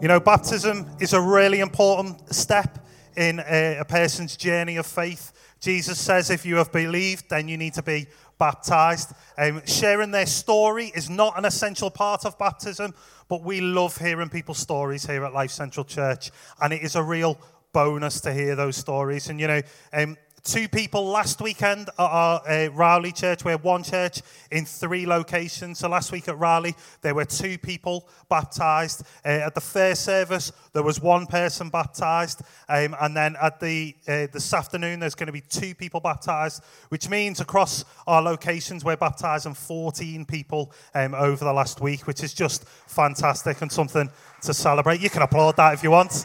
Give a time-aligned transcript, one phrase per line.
[0.00, 5.32] You know, baptism is a really important step in a, a, person's journey of faith.
[5.58, 8.06] Jesus says if you have believed, then you need to be
[8.38, 9.12] baptized.
[9.36, 12.94] Um, sharing their story is not an essential part of baptism,
[13.26, 16.30] but we love hearing people's stories here at Life Central Church,
[16.62, 17.36] and it is a real
[17.72, 19.28] bonus to hear those stories.
[19.28, 19.62] And, you know,
[19.92, 23.44] um, two people last weekend at our uh, church.
[23.44, 25.78] We're one church in three locations.
[25.78, 29.02] So last week at Rowley, there were two people baptized.
[29.24, 32.42] Uh, at the first service, there was one person baptized.
[32.68, 36.62] Um, and then at the uh, this afternoon, there's going to be two people baptized,
[36.88, 42.22] which means across our locations, we're baptizing 14 people um, over the last week, which
[42.22, 44.10] is just fantastic and something
[44.42, 45.00] to celebrate.
[45.00, 46.24] You can applaud that if you want.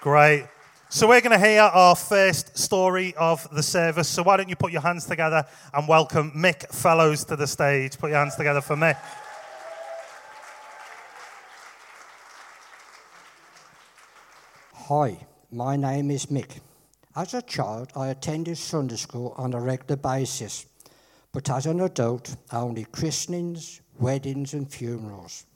[0.00, 0.46] Great.
[0.88, 4.08] So, we're going to hear our first story of the service.
[4.08, 7.98] So, why don't you put your hands together and welcome Mick Fellows to the stage?
[7.98, 8.96] Put your hands together for Mick.
[14.74, 16.60] Hi, my name is Mick.
[17.16, 20.66] As a child, I attended Sunday school on a regular basis,
[21.32, 25.46] but as an adult, only christenings, weddings, and funerals.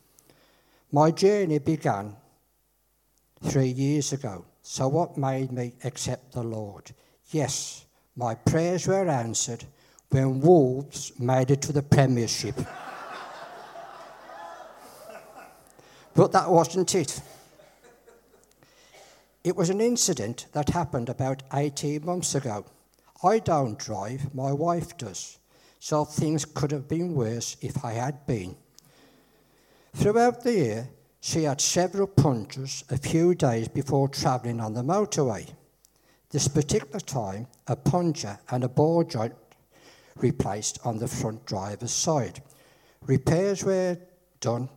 [0.91, 2.17] My journey began
[3.45, 6.93] three years ago so, what made me accept the Lord?
[7.33, 9.65] Yes, my prayers were answered
[10.11, 12.55] when Wolves made it to the Premiership.
[16.15, 17.21] but that wasn't it.
[19.43, 22.65] It was an incident that happened about 18 months ago.
[23.25, 25.39] I don't drive, my wife does,
[25.81, 28.55] so things could have been worse if I had been.
[29.97, 30.89] Throughout the year,
[31.21, 35.47] she had several punctures a few days before travelling on the motorway.
[36.31, 39.35] This particular time, a puncture and a ball joint
[40.17, 42.43] replaced on the front driver's side.
[43.03, 43.99] Repairs were
[44.41, 44.69] done.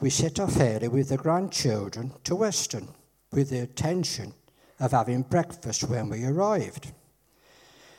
[0.00, 2.88] We set off early with the grandchildren to Weston
[3.30, 4.32] with the intention
[4.80, 6.92] of having breakfast when we arrived.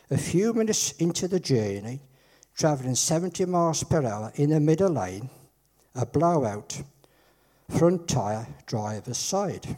[0.09, 1.99] A few minutes into the journey,
[2.55, 5.29] travelling 70 miles per hour in the middle lane,
[5.93, 6.81] a blowout
[7.69, 9.77] front tyre driver's side.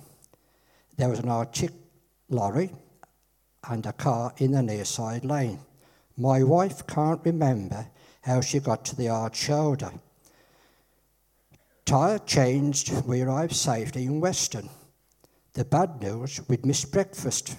[0.97, 1.71] There was an Arctic
[2.29, 2.71] lorry
[3.69, 5.59] and a car in the near side lane.
[6.17, 7.87] My wife can't remember
[8.21, 9.91] how she got to the hard shoulder.
[11.85, 14.69] Tyre changed, we arrived safely in Weston.
[15.53, 17.57] The bad news, we'd missed breakfast.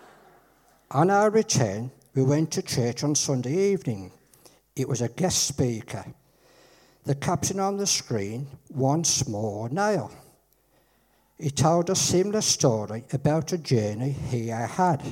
[0.90, 4.12] on our return, we went to church on Sunday evening.
[4.74, 6.04] It was a guest speaker
[7.08, 10.10] the caption on the screen, Once More Nail.
[11.38, 15.02] He told a similar story about a journey he had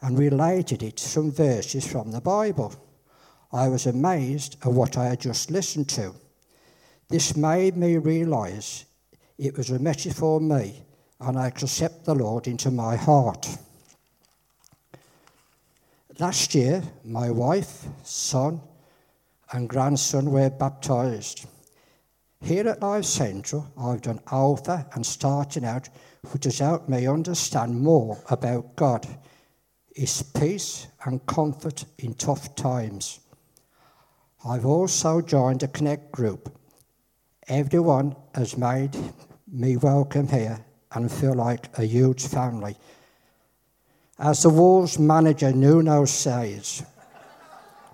[0.00, 2.74] and related it to some verses from the Bible.
[3.52, 6.12] I was amazed at what I had just listened to.
[7.08, 8.84] This made me realize
[9.38, 10.82] it was a message for me
[11.20, 13.46] and I accept the Lord into my heart.
[16.18, 18.60] Last year, my wife, son,
[19.52, 21.46] and grandson were baptized.
[22.40, 25.88] Here at Life Central, I've done Alpha and starting out,
[26.32, 29.06] which has helped me understand more about God,
[29.94, 33.20] His peace and comfort in tough times.
[34.44, 36.52] I've also joined a Connect group.
[37.46, 38.96] Everyone has made
[39.46, 42.76] me welcome here and feel like a huge family.
[44.18, 46.84] As the Wolves manager Nuno says,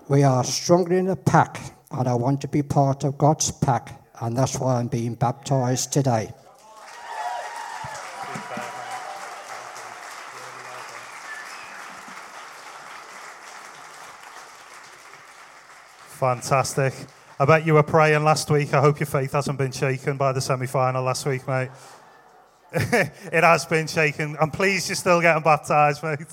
[0.09, 1.61] we are stronger in a pack,
[1.91, 5.93] and I want to be part of God's pack, and that's why I'm being baptized
[5.93, 6.33] today.
[16.17, 16.93] Fantastic.
[17.39, 18.73] I bet you were praying last week.
[18.73, 21.69] I hope your faith hasn't been shaken by the semi final last week, mate.
[22.73, 24.35] it has been shaken.
[24.41, 26.27] I'm pleased you're still getting baptized, mate.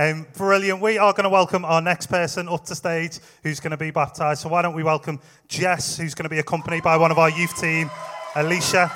[0.00, 0.80] Um, brilliant.
[0.80, 3.90] We are going to welcome our next person up to stage who's going to be
[3.90, 4.42] baptized.
[4.42, 7.28] So why don't we welcome Jess, who's going to be accompanied by one of our
[7.28, 7.90] youth team,
[8.36, 8.92] Alicia.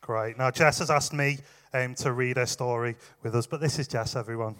[0.00, 0.38] Great.
[0.38, 1.38] Now, Jess has asked me
[1.74, 4.54] um, to read her story with us, but this is Jess, everyone.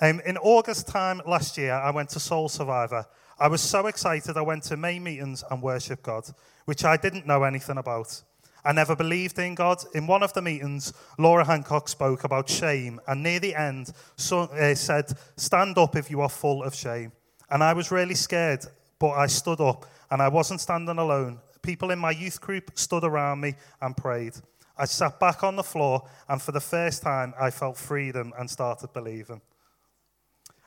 [0.00, 3.06] Um, in August time last year, I went to Soul Survivor.
[3.38, 6.24] I was so excited, I went to May meetings and worship God
[6.64, 8.22] which I didn't know anything about.
[8.64, 9.84] I never believed in God.
[9.94, 14.40] In one of the meetings, Laura Hancock spoke about shame, and near the end, so,
[14.40, 17.12] uh, said, Stand up if you are full of shame.
[17.50, 18.64] And I was really scared,
[18.98, 21.40] but I stood up, and I wasn't standing alone.
[21.60, 24.34] People in my youth group stood around me and prayed.
[24.78, 28.50] I sat back on the floor, and for the first time, I felt freedom and
[28.50, 29.42] started believing.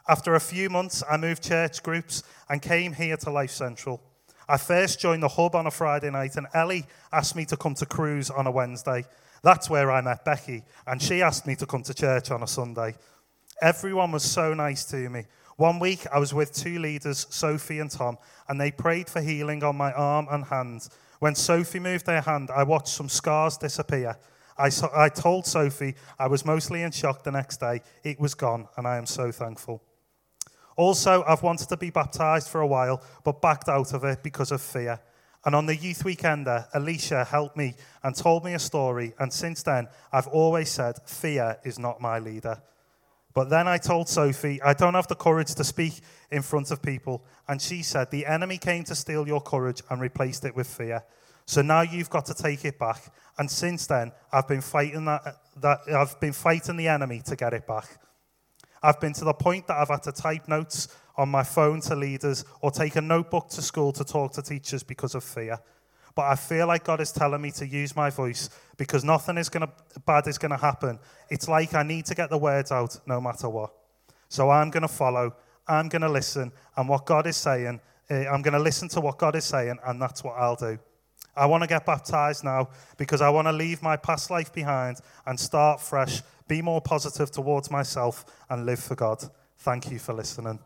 [0.09, 4.01] After a few months, I moved church groups and came here to Life Central.
[4.47, 7.75] I first joined the hub on a Friday night, and Ellie asked me to come
[7.75, 9.03] to cruise on a Wednesday.
[9.43, 12.47] That's where I met Becky, and she asked me to come to church on a
[12.47, 12.95] Sunday.
[13.61, 15.25] Everyone was so nice to me.
[15.57, 18.17] One week, I was with two leaders, Sophie and Tom,
[18.47, 20.87] and they prayed for healing on my arm and hand.
[21.19, 24.17] When Sophie moved their hand, I watched some scars disappear.
[24.57, 27.81] I, saw, I told Sophie I was mostly in shock the next day.
[28.05, 29.83] It was gone, and I am so thankful.
[30.77, 34.51] Also, I've wanted to be baptized for a while, but backed out of it because
[34.51, 34.99] of fear.
[35.43, 39.13] And on the youth weekender, Alicia helped me and told me a story.
[39.19, 42.61] And since then, I've always said, fear is not my leader.
[43.33, 46.01] But then I told Sophie, I don't have the courage to speak
[46.31, 47.23] in front of people.
[47.47, 51.03] And she said, the enemy came to steal your courage and replaced it with fear.
[51.45, 53.01] So now you've got to take it back.
[53.37, 57.53] And since then, I've been fighting that, that I've been fighting the enemy to get
[57.53, 57.87] it back.
[58.87, 60.87] I've been to the point that I've had to type notes
[61.17, 64.81] on my phone to leaders or take a notebook to school to talk to teachers
[64.81, 65.59] because of fear.
[66.15, 69.49] But I feel like God is telling me to use my voice because nothing is
[69.49, 69.69] gonna,
[70.05, 70.99] bad is going to happen.
[71.29, 73.73] It's like I need to get the words out no matter what.
[74.29, 75.35] So I'm going to follow,
[75.67, 79.01] I'm going to listen, and what God is saying, eh, I'm going to listen to
[79.01, 80.79] what God is saying, and that's what I'll do.
[81.35, 84.97] I want to get baptized now because I want to leave my past life behind
[85.25, 89.23] and start fresh, be more positive towards myself, and live for God.
[89.57, 90.59] Thank you for listening.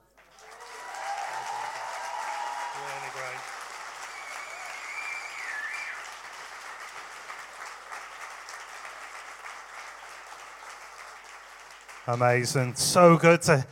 [12.08, 12.76] Amazing.
[12.76, 13.66] So good to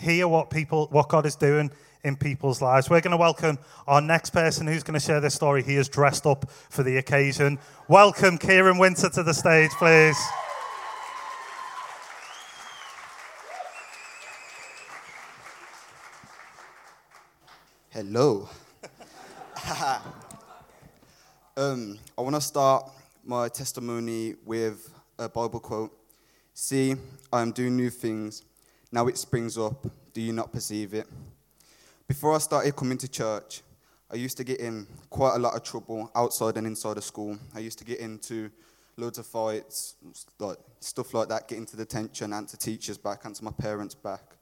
[0.00, 1.70] hear what people, what God is doing
[2.02, 2.88] in people's lives.
[2.88, 5.62] We're going to welcome our next person who's going to share this story.
[5.62, 7.58] He is dressed up for the occasion.
[7.86, 10.16] Welcome Kieran Winter to the stage, please.
[18.00, 18.48] Hello.
[21.56, 22.88] um, I want to start
[23.24, 25.90] my testimony with a Bible quote.
[26.54, 26.94] See,
[27.32, 28.44] I am doing new things.
[28.92, 29.84] Now it springs up.
[30.12, 31.08] Do you not perceive it?
[32.06, 33.62] Before I started coming to church,
[34.12, 37.36] I used to get in quite a lot of trouble outside and inside of school.
[37.52, 38.48] I used to get into
[38.96, 39.96] loads of fights,
[40.38, 44.37] like stuff like that, get into detention, answer teachers back, answer my parents back.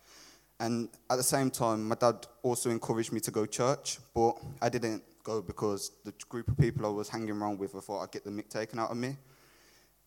[0.59, 4.69] And at the same time, my dad also encouraged me to go church, but I
[4.69, 8.13] didn't go because the group of people I was hanging around with, I thought I'd
[8.13, 9.17] get the mick taken out of me.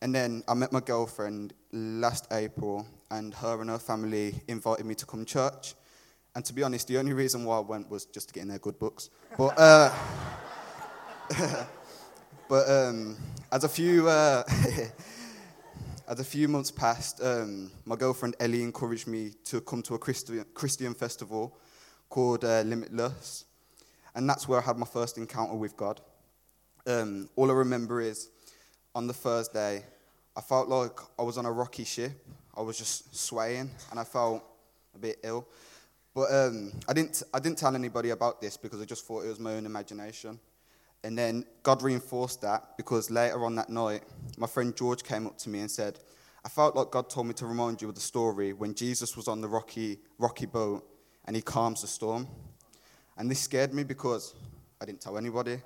[0.02, 4.96] And then I met my girlfriend last April, and her and her family invited me
[4.96, 5.76] to come church.
[6.36, 8.48] And to be honest, the only reason why I went was just to get in
[8.48, 9.10] their good books.
[9.38, 9.94] But, uh,
[12.48, 13.18] but um,
[13.52, 14.44] as a few uh,
[16.10, 20.00] as a few months passed, um, my girlfriend Ellie encouraged me to come to a
[20.00, 21.56] Christian, Christian festival
[22.10, 23.46] called uh, Limitless,
[24.16, 26.02] and that's where I had my first encounter with God.
[26.88, 28.32] Um, all I remember is
[28.96, 29.84] on the Thursday,
[30.36, 32.12] I felt like I was on a rocky ship.
[32.58, 34.44] I was just swaying, and I felt
[34.96, 35.48] a bit ill.
[36.16, 39.28] But um, I, didn't, I didn't tell anybody about this because I just thought it
[39.28, 40.40] was my own imagination.
[41.04, 44.04] And then God reinforced that because later on that night,
[44.38, 46.00] my friend George came up to me and said,
[46.44, 49.28] I felt like God told me to remind you of the story when Jesus was
[49.28, 50.86] on the rocky, rocky boat
[51.26, 52.28] and he calms the storm.
[53.18, 54.34] And this scared me because
[54.82, 55.62] I didn't tell anybody.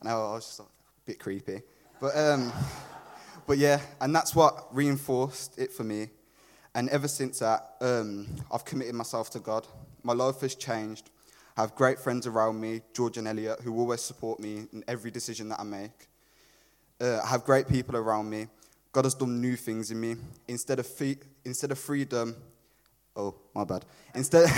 [0.00, 1.62] And I was just like, a bit creepy.
[2.00, 2.52] But, um,
[3.46, 6.10] but yeah, and that's what reinforced it for me.
[6.74, 9.66] And ever since that, um, I've committed myself to God.
[10.02, 11.10] My life has changed.
[11.56, 15.10] I have great friends around me, George and Elliot, who always support me in every
[15.10, 16.06] decision that I make.
[17.00, 18.48] Uh, I have great people around me.
[18.92, 20.16] God has done new things in me.
[20.48, 22.36] Instead of, fe- instead of freedom,
[23.16, 23.86] oh, my bad.
[24.14, 24.50] Instead,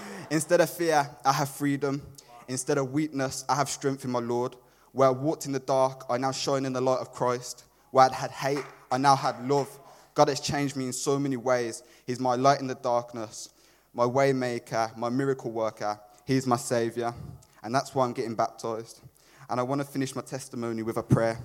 [0.30, 2.00] instead of fear, I have freedom.
[2.46, 4.54] Instead of weakness, I have strength in my Lord.
[4.92, 7.64] Where I walked in the dark, I now shine in the light of Christ.
[7.90, 9.68] Where I had hate, I now had love.
[10.14, 11.82] God has changed me in so many ways.
[12.06, 13.48] He's my light in the darkness
[13.96, 15.98] my waymaker, my miracle worker.
[16.26, 17.14] He's my savior.
[17.62, 19.00] And that's why I'm getting baptized.
[19.48, 21.38] And I want to finish my testimony with a prayer.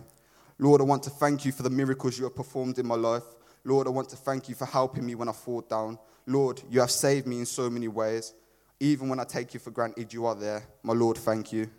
[0.58, 3.24] Lord, I want to thank you for the miracles you have performed in my life.
[3.64, 6.00] Lord, I want to thank you for helping me when I fall down.
[6.26, 8.34] Lord, you have saved me in so many ways.
[8.80, 10.64] Even when I take you for granted, you are there.
[10.82, 11.70] My Lord, thank you.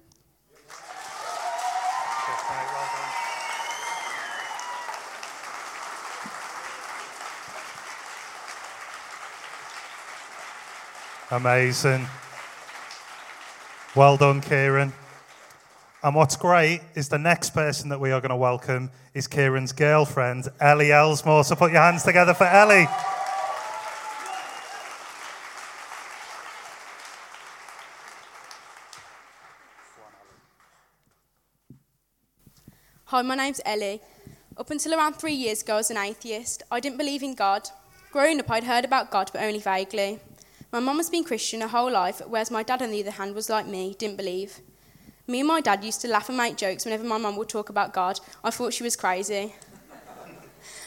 [11.32, 12.06] Amazing.
[13.94, 14.94] Well done, Kieran.
[16.02, 19.72] And what's great is the next person that we are going to welcome is Kieran's
[19.72, 21.44] girlfriend, Ellie Elsmore.
[21.44, 22.86] So put your hands together for Ellie.
[33.04, 34.00] Hi, my name's Ellie.
[34.56, 36.62] Up until around three years ago, I was an atheist.
[36.70, 37.68] I didn't believe in God.
[38.10, 40.18] Growing up, I'd heard about God, but only vaguely.
[40.72, 43.34] My mum has been Christian her whole life, whereas my dad, on the other hand,
[43.34, 44.60] was like me, didn't believe.
[45.26, 47.68] Me and my dad used to laugh and make jokes whenever my mum would talk
[47.68, 48.20] about God.
[48.42, 49.54] I thought she was crazy.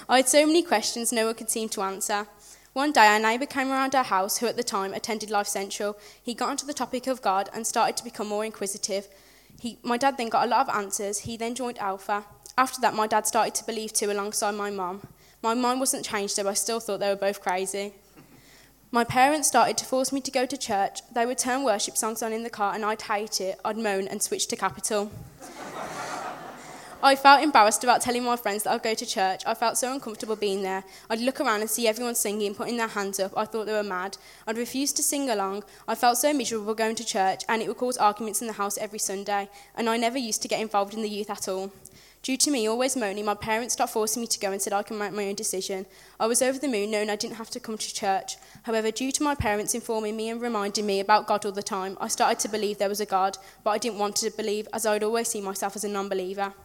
[0.09, 2.25] I had so many questions no one could seem to answer.
[2.73, 5.99] One day, our neighbour came around our house, who at the time attended Life Central.
[6.21, 9.07] He got onto the topic of God and started to become more inquisitive.
[9.59, 11.19] He, my dad then got a lot of answers.
[11.19, 12.25] He then joined Alpha.
[12.57, 15.07] After that, my dad started to believe too alongside my mum.
[15.43, 17.93] My mind wasn't changed, though I still thought they were both crazy.
[18.91, 21.01] My parents started to force me to go to church.
[21.13, 23.59] They would turn worship songs on in the car, and I'd hate it.
[23.65, 25.11] I'd moan and switch to Capital.
[27.03, 29.43] I felt embarrassed about telling my friends that I'd go to church.
[29.45, 30.83] I felt so uncomfortable being there.
[31.09, 33.33] I'd look around and see everyone singing, putting their hands up.
[33.37, 34.17] I thought they were mad.
[34.47, 35.65] I'd refuse to sing along.
[35.87, 38.77] I felt so miserable going to church, and it would cause arguments in the house
[38.77, 39.49] every Sunday.
[39.75, 41.71] And I never used to get involved in the youth at all.
[42.25, 44.81] Due to me always moaning, my parents stopped forcing me to go and said I
[44.81, 45.85] can make my own decision.
[46.19, 48.37] I was over the moon knowing I didn't have to come to church.
[48.63, 51.99] However, due to my parents informing me and reminding me about God all the time,
[52.01, 54.87] I started to believe there was a God, but I didn't want to believe as
[54.87, 56.55] I'd always see myself as a non believer.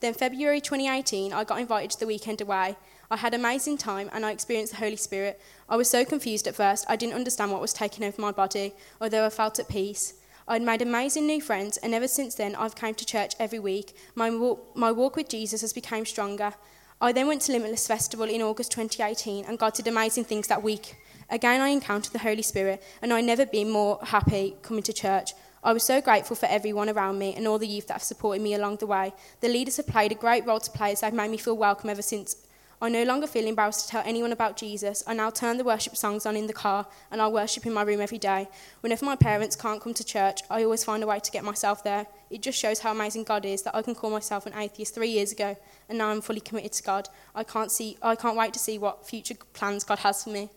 [0.00, 2.76] Then, February 2018, I got invited to the weekend away.
[3.08, 5.40] I had amazing time and I experienced the Holy Spirit.
[5.68, 8.72] I was so confused at first, I didn't understand what was taking over my body,
[9.00, 10.14] although I felt at peace.
[10.48, 13.96] I'd made amazing new friends, and ever since then, I've come to church every week.
[14.14, 16.54] My walk, my walk with Jesus has become stronger.
[17.00, 20.62] I then went to Limitless Festival in August 2018, and God did amazing things that
[20.62, 20.94] week.
[21.30, 25.32] Again, I encountered the Holy Spirit, and I've never been more happy coming to church.
[25.64, 28.40] I was so grateful for everyone around me and all the youth that have supported
[28.40, 29.12] me along the way.
[29.40, 31.90] The leaders have played a great role to play as they've made me feel welcome
[31.90, 32.45] ever since.
[32.80, 35.02] I no longer feel embarrassed to tell anyone about Jesus.
[35.06, 37.80] I now turn the worship songs on in the car and I worship in my
[37.80, 38.48] room every day.
[38.80, 41.82] Whenever my parents can't come to church, I always find a way to get myself
[41.82, 42.06] there.
[42.28, 45.08] It just shows how amazing God is that I can call myself an atheist three
[45.08, 45.56] years ago
[45.88, 47.08] and now I'm fully committed to God.
[47.34, 50.50] I can't, see, I can't wait to see what future plans God has for me.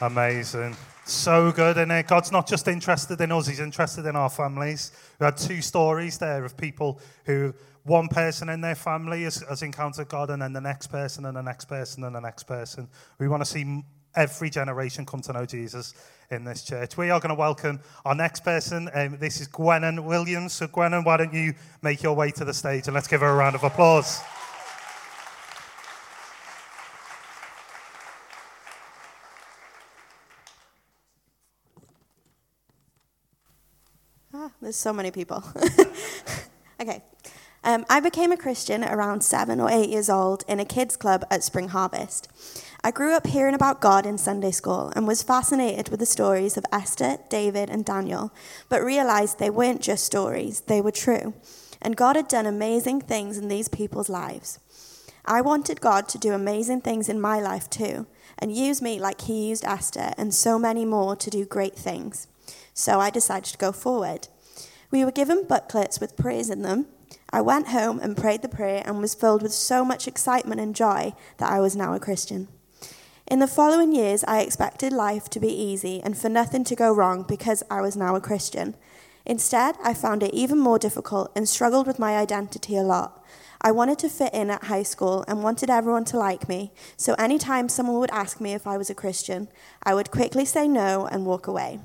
[0.00, 0.74] Amazing.
[1.04, 1.78] So good.
[1.78, 4.92] And God's not just interested in us, He's interested in our families.
[5.18, 7.54] We had two stories there of people who,
[7.84, 11.36] one person in their family has, has encountered God, and then the next person, and
[11.36, 12.88] the next person, and the next person.
[13.18, 13.82] We want to see
[14.14, 15.94] every generation come to know Jesus
[16.30, 16.96] in this church.
[16.96, 18.88] We are going to welcome our next person.
[18.94, 20.52] Um, this is Gwennon Williams.
[20.52, 23.28] So, Gwennon, why don't you make your way to the stage and let's give her
[23.28, 24.20] a round of applause.
[34.62, 35.42] There's so many people.
[36.80, 37.02] okay.
[37.64, 41.24] Um, I became a Christian around seven or eight years old in a kids' club
[41.32, 42.28] at Spring Harvest.
[42.84, 46.56] I grew up hearing about God in Sunday school and was fascinated with the stories
[46.56, 48.32] of Esther, David, and Daniel,
[48.68, 51.34] but realized they weren't just stories, they were true.
[51.80, 54.60] And God had done amazing things in these people's lives.
[55.24, 58.06] I wanted God to do amazing things in my life too,
[58.38, 62.28] and use me like He used Esther and so many more to do great things.
[62.74, 64.28] So I decided to go forward.
[64.92, 66.86] We were given booklets with prayers in them.
[67.30, 70.76] I went home and prayed the prayer and was filled with so much excitement and
[70.76, 72.48] joy that I was now a Christian.
[73.26, 76.92] In the following years, I expected life to be easy and for nothing to go
[76.92, 78.76] wrong because I was now a Christian.
[79.24, 83.24] Instead, I found it even more difficult and struggled with my identity a lot.
[83.62, 87.14] I wanted to fit in at high school and wanted everyone to like me, so
[87.14, 89.48] anytime someone would ask me if I was a Christian,
[89.82, 91.80] I would quickly say no and walk away.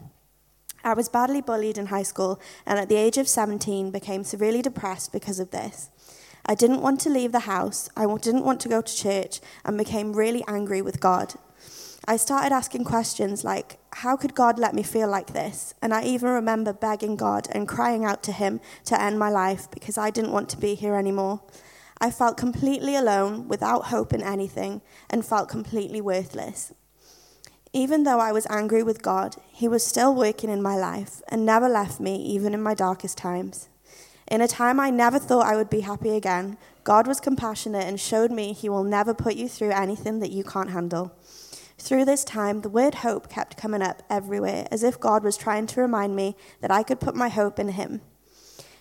[0.87, 4.61] I was badly bullied in high school and at the age of 17 became severely
[4.61, 5.89] depressed because of this.
[6.45, 9.77] I didn't want to leave the house, I didn't want to go to church, and
[9.77, 11.33] became really angry with God.
[12.07, 15.73] I started asking questions like, How could God let me feel like this?
[15.81, 19.69] And I even remember begging God and crying out to Him to end my life
[19.69, 21.41] because I didn't want to be here anymore.
[21.99, 26.71] I felt completely alone, without hope in anything, and felt completely worthless.
[27.73, 31.45] Even though I was angry with God, He was still working in my life and
[31.45, 33.69] never left me, even in my darkest times.
[34.29, 37.99] In a time I never thought I would be happy again, God was compassionate and
[37.99, 41.13] showed me He will never put you through anything that you can't handle.
[41.77, 45.67] Through this time, the word hope kept coming up everywhere, as if God was trying
[45.67, 48.01] to remind me that I could put my hope in Him.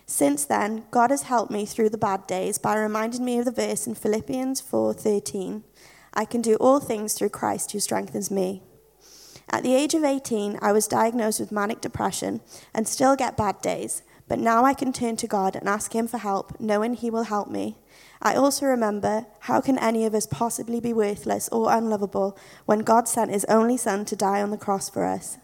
[0.05, 3.51] Since then, God has helped me through the bad days by reminding me of the
[3.51, 5.63] verse in Philippians 4:13.
[6.13, 8.63] I can do all things through Christ who strengthens me.
[9.49, 12.41] At the age of 18, I was diagnosed with manic depression
[12.73, 16.07] and still get bad days, But now I can turn to God and ask Him
[16.07, 17.77] for help, knowing He will help me.
[18.21, 23.07] I also remember how can any of us possibly be worthless or unlovable when God
[23.07, 25.37] sent His only Son to die on the cross for us?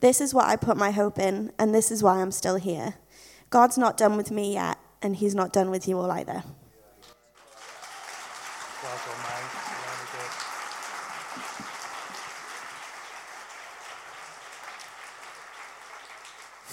[0.00, 2.94] This is what I put my hope in, and this is why I'm still here.
[3.50, 6.44] God's not done with me yet, and He's not done with you all either.
[8.82, 9.50] Well done, mate.
[9.66, 10.30] Really good.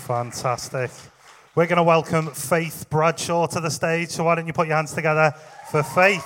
[0.09, 0.89] Fantastic.
[1.53, 4.09] We're going to welcome Faith Bradshaw to the stage.
[4.09, 5.35] So why don't you put your hands together
[5.69, 6.25] for Faith?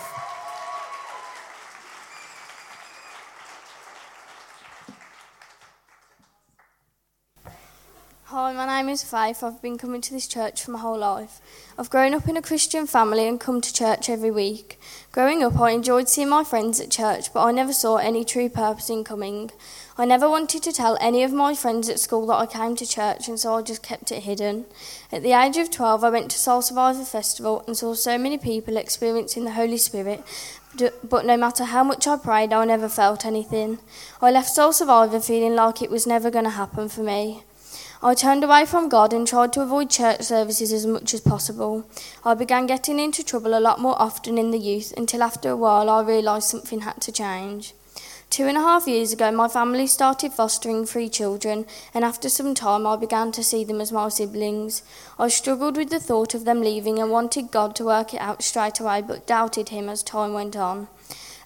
[8.33, 9.43] Hi, my name is Faith.
[9.43, 11.39] I've been coming to this church for my whole life.
[11.77, 14.79] I've grown up in a Christian family and come to church every week.
[15.11, 18.49] Growing up, I enjoyed seeing my friends at church, but I never saw any true
[18.49, 19.51] purpose in coming.
[19.99, 22.87] I never wanted to tell any of my friends at school that I came to
[22.87, 24.65] church, and so I just kept it hidden.
[25.11, 28.39] At the age of 12, I went to Soul Survivor Festival and saw so many
[28.39, 30.23] people experiencing the Holy Spirit,
[31.03, 33.77] but no matter how much I prayed, I never felt anything.
[34.23, 37.43] I left Soul Survivor feeling like it was never going to happen for me.
[38.05, 41.85] I turned away from God and tried to avoid church services as much as possible.
[42.25, 45.55] I began getting into trouble a lot more often in the youth until after a
[45.55, 47.73] while I realised something had to change.
[48.29, 52.53] Two and a half years ago, my family started fostering three children, and after some
[52.53, 54.83] time, I began to see them as my siblings.
[55.17, 58.43] I struggled with the thought of them leaving and wanted God to work it out
[58.43, 60.89] straight away, but doubted Him as time went on.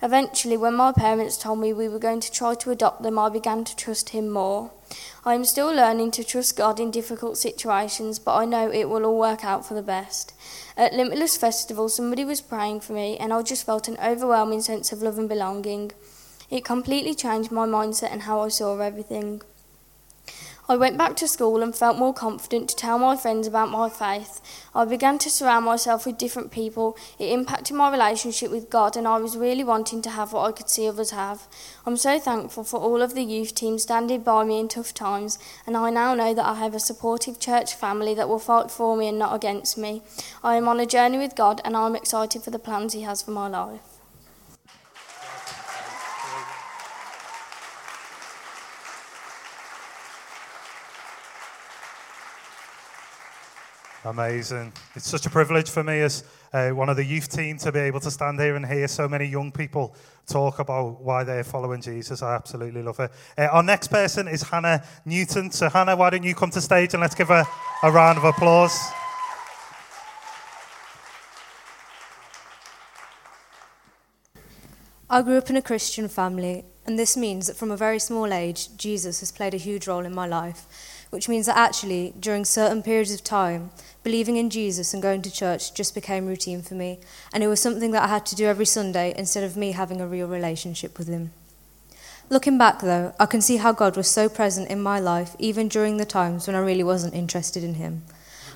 [0.01, 3.29] Eventually, when my parents told me we were going to try to adopt them, I
[3.29, 4.71] began to trust Him more.
[5.25, 9.05] I am still learning to trust God in difficult situations, but I know it will
[9.05, 10.33] all work out for the best.
[10.77, 14.91] At Limitless Festival, somebody was praying for me, and I just felt an overwhelming sense
[14.91, 15.91] of love and belonging.
[16.49, 19.41] It completely changed my mindset and how I saw everything.
[20.69, 23.87] I went back to school and felt more confident to tell my friends about my
[23.87, 24.41] faith.
[24.75, 26.97] I began to surround myself with different people.
[27.17, 30.51] It impacted my relationship with God, and I was really wanting to have what I
[30.51, 31.47] could see others have.
[31.85, 35.39] I'm so thankful for all of the youth team standing by me in tough times,
[35.65, 38.97] and I now know that I have a supportive church family that will fight for
[38.97, 40.01] me and not against me.
[40.43, 43.21] I am on a journey with God, and I'm excited for the plans He has
[43.21, 43.96] for my life.
[54.07, 54.71] Amazing.
[54.95, 57.79] It's such a privilege for me as uh, one of the youth team to be
[57.79, 59.93] able to stand here and hear so many young people
[60.25, 62.21] talk about why they're following Jesus.
[62.21, 63.11] I absolutely love it.
[63.37, 65.51] Uh, our next person is Hannah Newton.
[65.51, 67.43] So, Hannah, why don't you come to stage and let's give her
[67.83, 68.79] a round of applause.
[75.09, 78.31] I grew up in a Christian family, and this means that from a very small
[78.31, 80.65] age, Jesus has played a huge role in my life,
[81.09, 83.71] which means that actually, during certain periods of time,
[84.03, 86.99] believing in Jesus and going to church just became routine for me,
[87.33, 90.01] and it was something that I had to do every Sunday instead of me having
[90.01, 91.31] a real relationship with Him.
[92.29, 95.69] Looking back, though, I can see how God was so present in my life, even
[95.69, 98.03] during the times when I really wasn't interested in Him.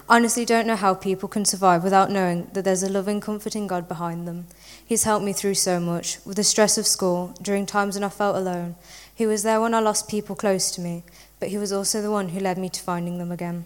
[0.09, 3.67] I honestly don't know how people can survive without knowing that there's a loving, comforting
[3.67, 4.47] God behind them.
[4.85, 8.09] He's helped me through so much, with the stress of school, during times when I
[8.09, 8.75] felt alone.
[9.15, 11.03] He was there when I lost people close to me,
[11.41, 13.65] but He was also the one who led me to finding them again.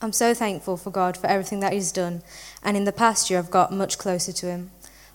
[0.00, 2.22] I'm so thankful for God for everything that He's done,
[2.62, 4.70] and in the past year I've got much closer to Him.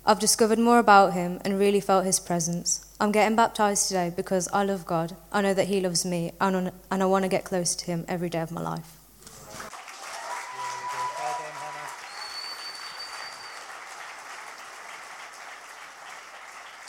[0.05, 2.85] I've discovered more about Him and really felt His presence.
[2.99, 5.15] I'm getting baptized today because I love God.
[5.31, 8.29] I know that He loves me, and I want to get close to Him every
[8.29, 8.93] day of my life.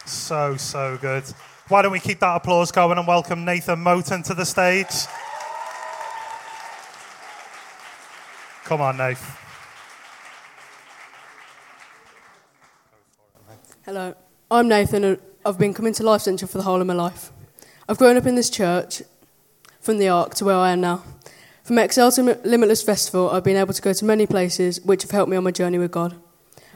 [0.07, 1.25] So, so good.
[1.69, 4.87] Why don't we keep that applause going and welcome Nathan Moten to the stage?
[8.65, 9.35] Come on, Nathan.
[13.85, 14.15] Hello,
[14.51, 15.05] I'm Nathan.
[15.05, 17.31] and I've been coming to Life Central for the whole of my life.
[17.87, 19.03] I've grown up in this church
[19.79, 21.03] from the Ark to where I am now.
[21.65, 25.11] From Excel to Limitless Festival, I've been able to go to many places which have
[25.11, 26.17] helped me on my journey with God.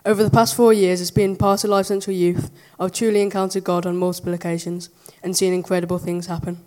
[0.05, 3.63] Over the past four years, as being part of Life Central Youth, I've truly encountered
[3.63, 4.91] God on multiple occasions
[5.23, 6.59] and seen incredible things happen.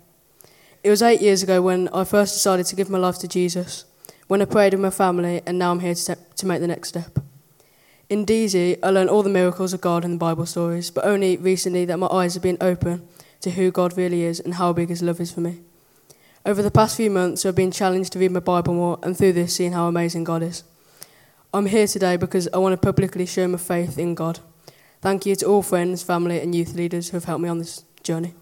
[0.82, 3.84] It was eight years ago when I first decided to give my life to Jesus,
[4.26, 6.66] when I prayed with my family, and now I'm here to, step, to make the
[6.66, 7.18] next step.
[8.08, 11.36] In DZ, I learned all the miracles of God in the Bible stories, but only
[11.36, 13.06] recently that my eyes have been open
[13.42, 15.60] to who God really is and how big His love is for me.
[16.46, 19.34] Over the past few months, I've been challenged to read my Bible more, and through
[19.34, 20.64] this, seeing how amazing God is.
[21.54, 24.40] I'm here today because I want to publicly show my faith in God.
[25.00, 27.84] Thank you to all friends, family, and youth leaders who have helped me on this
[28.02, 28.34] journey.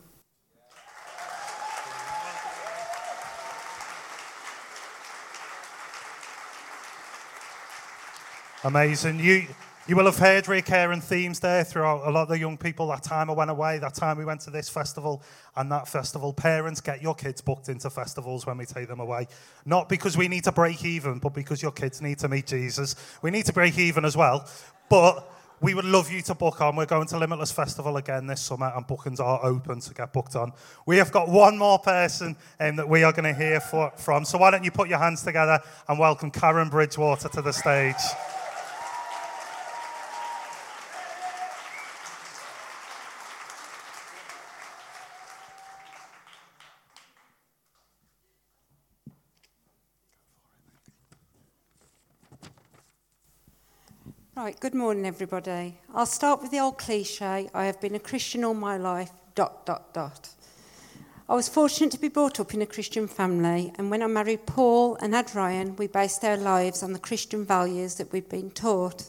[8.64, 9.20] Amazing.
[9.20, 9.46] You,
[9.86, 12.88] you will have heard recurring themes there throughout a lot of the young people.
[12.88, 15.22] That time I went away, that time we went to this festival
[15.56, 16.32] and that festival.
[16.32, 19.28] Parents, get your kids booked into festivals when we take them away.
[19.66, 22.96] Not because we need to break even, but because your kids need to meet Jesus.
[23.20, 24.48] We need to break even as well.
[24.88, 26.76] But we would love you to book on.
[26.76, 30.34] We're going to Limitless Festival again this summer, and bookings are open to get booked
[30.34, 30.52] on.
[30.86, 34.24] We have got one more person um, that we are going to hear for, from.
[34.24, 37.96] So why don't you put your hands together and welcome Karen Bridgewater to the stage.
[54.36, 55.78] Right, good morning, everybody.
[55.94, 59.64] I'll start with the old cliche I have been a Christian all my life, dot,
[59.64, 60.30] dot, dot.
[61.28, 64.44] I was fortunate to be brought up in a Christian family, and when I married
[64.44, 68.50] Paul and had Ryan, we based our lives on the Christian values that we'd been
[68.50, 69.04] taught.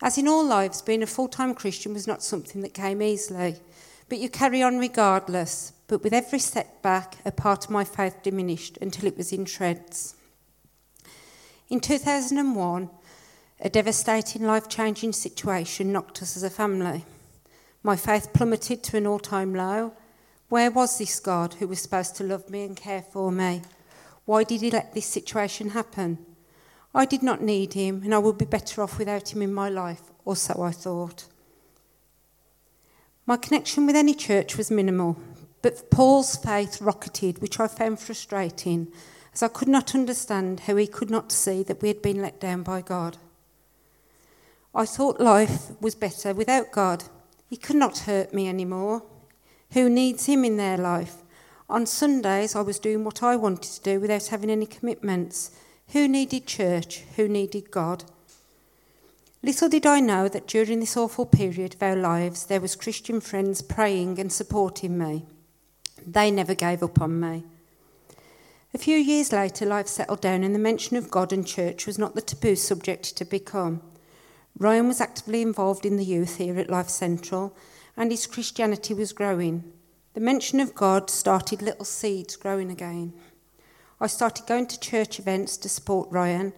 [0.00, 3.56] As in all lives, being a full time Christian was not something that came easily,
[4.08, 5.72] but you carry on regardless.
[5.88, 10.14] But with every setback, a part of my faith diminished until it was in shreds.
[11.68, 12.88] In 2001,
[13.62, 17.04] a devastating, life changing situation knocked us as a family.
[17.84, 19.94] My faith plummeted to an all time low.
[20.48, 23.62] Where was this God who was supposed to love me and care for me?
[24.24, 26.18] Why did he let this situation happen?
[26.92, 29.68] I did not need him, and I would be better off without him in my
[29.68, 31.26] life, or so I thought.
[33.26, 35.16] My connection with any church was minimal,
[35.62, 38.88] but Paul's faith rocketed, which I found frustrating,
[39.32, 42.40] as I could not understand how he could not see that we had been let
[42.40, 43.16] down by God.
[44.74, 47.04] I thought life was better without God.
[47.48, 49.02] He could not hurt me anymore.
[49.72, 51.16] Who needs Him in their life?
[51.68, 55.50] On Sundays, I was doing what I wanted to do without having any commitments.
[55.88, 57.04] Who needed church?
[57.16, 58.04] Who needed God?
[59.42, 63.20] Little did I know that during this awful period of our lives, there was Christian
[63.20, 65.26] friends praying and supporting me.
[66.06, 67.44] They never gave up on me.
[68.72, 71.98] A few years later, life settled down, and the mention of God and church was
[71.98, 73.82] not the taboo subject to become.
[74.58, 77.56] Ryan was actively involved in the youth here at Life Central,
[77.96, 79.72] and his Christianity was growing.
[80.14, 83.14] The mention of God started little seeds growing again.
[84.00, 86.52] I started going to church events to support Ryan,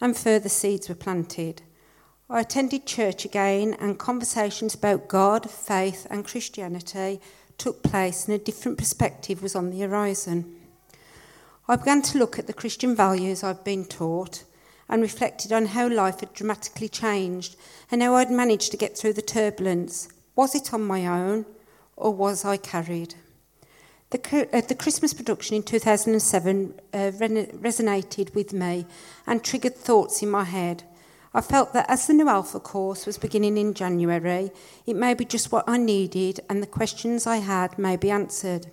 [0.00, 1.62] and further seeds were planted.
[2.30, 7.20] I attended church again, and conversations about God, faith, and Christianity
[7.58, 10.56] took place, and a different perspective was on the horizon.
[11.68, 14.44] I began to look at the Christian values I've been taught
[14.88, 17.56] and reflected on how life had dramatically changed
[17.90, 20.08] and how I'd managed to get through the turbulence.
[20.36, 21.46] Was it on my own
[21.96, 23.14] or was I carried?
[24.10, 28.86] The, uh, the Christmas production in 2007 uh, resonated with me
[29.26, 30.84] and triggered thoughts in my head.
[31.36, 34.52] I felt that as the new Alpha course was beginning in January,
[34.86, 38.68] it may be just what I needed and the questions I had may be answered.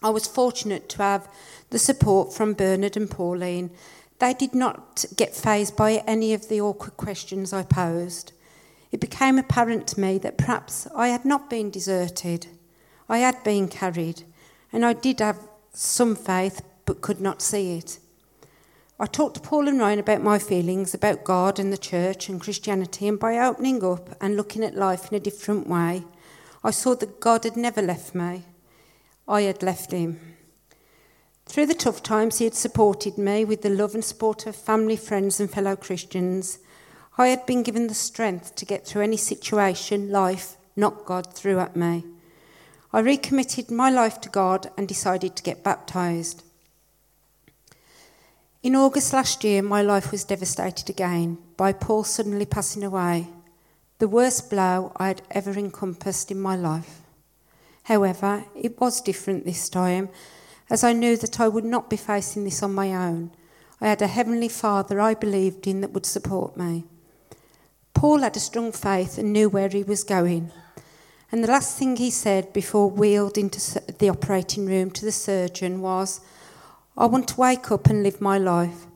[0.00, 1.28] I was fortunate to have
[1.70, 3.70] the support from Bernard and Pauline
[4.18, 8.32] they did not get fazed by any of the awkward questions I posed.
[8.92, 12.46] It became apparent to me that perhaps I had not been deserted.
[13.08, 14.22] I had been carried,
[14.72, 15.40] and I did have
[15.72, 17.98] some faith but could not see it.
[18.98, 22.40] I talked to Paul and Ryan about my feelings about God and the church and
[22.40, 26.04] Christianity, and by opening up and looking at life in a different way,
[26.62, 28.44] I saw that God had never left me.
[29.26, 30.33] I had left him.
[31.46, 34.96] Through the tough times, he had supported me with the love and support of family,
[34.96, 36.58] friends, and fellow Christians.
[37.16, 41.60] I had been given the strength to get through any situation life, not God, threw
[41.60, 42.04] at me.
[42.92, 46.42] I recommitted my life to God and decided to get baptised.
[48.62, 53.28] In August last year, my life was devastated again by Paul suddenly passing away,
[53.98, 57.02] the worst blow I had ever encompassed in my life.
[57.84, 60.08] However, it was different this time
[60.70, 63.30] as I knew that I would not be facing this on my own.
[63.80, 66.84] I had a Heavenly Father I believed in that would support me.
[67.92, 70.50] Paul had a strong faith and knew where he was going.
[71.30, 75.80] And the last thing he said before wheeled into the operating room to the surgeon
[75.80, 76.20] was,
[76.96, 78.86] I want to wake up and live my life,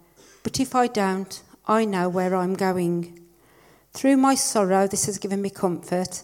[0.44, 3.26] but if I don't, I know where I'm going.
[3.92, 6.22] Through my sorrow, this has given me comfort,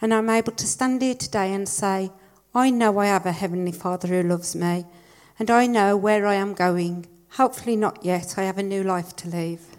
[0.00, 2.12] and I'm able to stand here today and say,
[2.54, 4.86] I know I have a Heavenly Father who loves me,
[5.38, 7.06] and I know where I am going.
[7.32, 8.38] Hopefully, not yet.
[8.38, 9.76] I have a new life to live.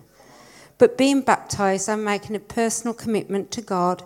[0.77, 4.03] But being baptized, I'm making a personal commitment to God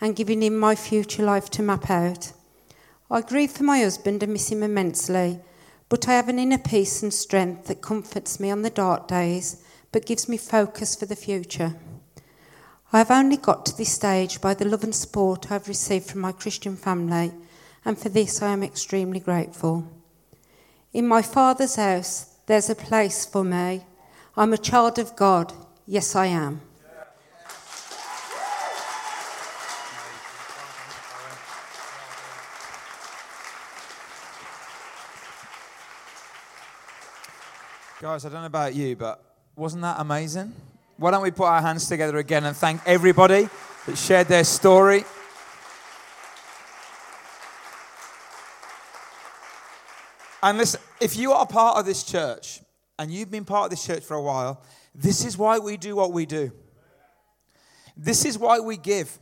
[0.00, 2.32] and giving Him my future life to map out.
[3.08, 5.38] I grieve for my husband and miss him immensely,
[5.88, 9.62] but I have an inner peace and strength that comforts me on the dark days,
[9.92, 11.76] but gives me focus for the future.
[12.92, 16.20] I have only got to this stage by the love and support I've received from
[16.20, 17.32] my Christian family,
[17.86, 19.86] and for this I am extremely grateful.
[20.92, 23.84] In my Father's house, there's a place for me.
[24.36, 25.52] I'm a child of God.
[25.86, 26.60] Yes, I am.
[38.02, 39.22] Guys, I don't know about you, but
[39.54, 40.52] wasn't that amazing?
[40.96, 43.48] Why don't we put our hands together again and thank everybody
[43.86, 45.04] that shared their story?
[50.42, 52.60] And listen, if you are part of this church
[52.98, 54.62] and you've been part of this church for a while,
[54.94, 56.52] this is why we do what we do.
[57.96, 59.18] This is why we give.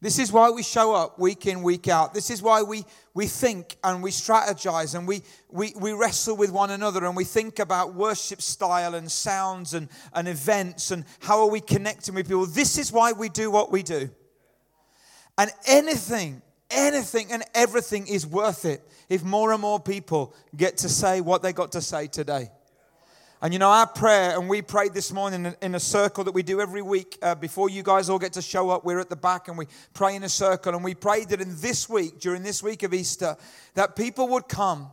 [0.00, 2.12] This is why we show up week in, week out.
[2.12, 6.52] This is why we, we think and we strategize and we, we, we wrestle with
[6.52, 11.40] one another and we think about worship style and sounds and, and events and how
[11.40, 12.46] are we connecting with people.
[12.46, 14.10] This is why we do what we do.
[15.38, 20.88] And anything, anything and everything is worth it if more and more people get to
[20.88, 22.50] say what they got to say today.
[23.42, 26.42] And you know, our prayer, and we prayed this morning in a circle that we
[26.42, 28.84] do every week uh, before you guys all get to show up.
[28.84, 30.74] We're at the back and we pray in a circle.
[30.74, 33.36] And we prayed that in this week, during this week of Easter,
[33.74, 34.88] that people would come.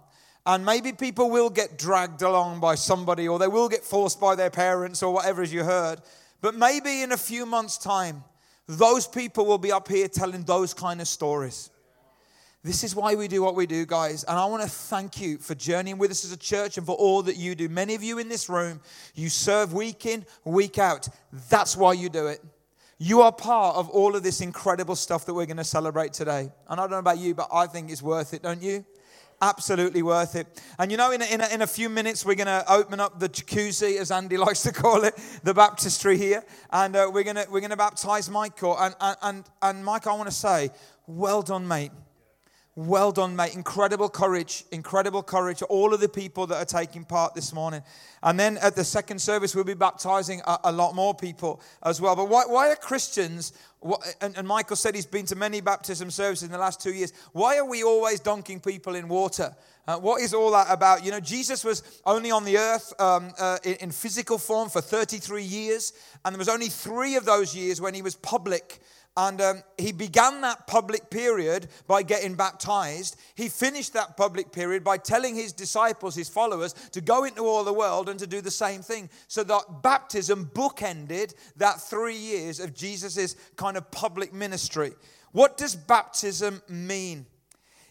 [0.45, 4.35] And maybe people will get dragged along by somebody, or they will get forced by
[4.35, 6.01] their parents, or whatever, as you heard.
[6.41, 8.25] But maybe in a few months' time,
[8.67, 11.69] those people will be up here telling those kind of stories.
[12.63, 14.23] This is why we do what we do, guys.
[14.23, 16.95] And I want to thank you for journeying with us as a church and for
[16.95, 17.67] all that you do.
[17.67, 18.79] Many of you in this room,
[19.15, 21.09] you serve week in, week out.
[21.49, 22.41] That's why you do it.
[22.99, 26.49] You are part of all of this incredible stuff that we're going to celebrate today.
[26.69, 28.85] And I don't know about you, but I think it's worth it, don't you?
[29.43, 30.47] Absolutely worth it.
[30.79, 33.01] And you know, in a, in a, in a few minutes, we're going to open
[33.01, 36.45] up the jacuzzi, as Andy likes to call it, the baptistry here.
[36.71, 38.77] And uh, we're going to we're gonna baptize Michael.
[38.79, 40.69] And, and, and, and Mike, I want to say,
[41.07, 41.91] well done, mate.
[42.75, 43.53] Well done, mate.
[43.53, 44.63] Incredible courage.
[44.71, 45.61] Incredible courage.
[45.63, 47.83] All of the people that are taking part this morning.
[48.23, 51.99] And then at the second service, we'll be baptizing a, a lot more people as
[51.99, 52.15] well.
[52.15, 53.51] But why, why are Christians,
[54.21, 57.13] and, and, Michael said he's been to many baptism services in the last two years,
[57.31, 59.55] why are we always dunking people in water?
[59.87, 61.03] Uh, what is all that about?
[61.03, 64.81] You know, Jesus was only on the earth um, uh, in, in physical form for
[64.81, 65.93] 33 years,
[66.23, 68.79] and there was only three of those years when he was public
[69.15, 73.15] and um, he began that public period by getting baptized.
[73.35, 77.63] He finished that public period by telling his disciples, his followers, to go into all
[77.63, 79.09] the world and to do the same thing.
[79.27, 84.93] So that baptism bookended that three years of Jesus' kind of public ministry.
[85.31, 87.27] What does baptism mean?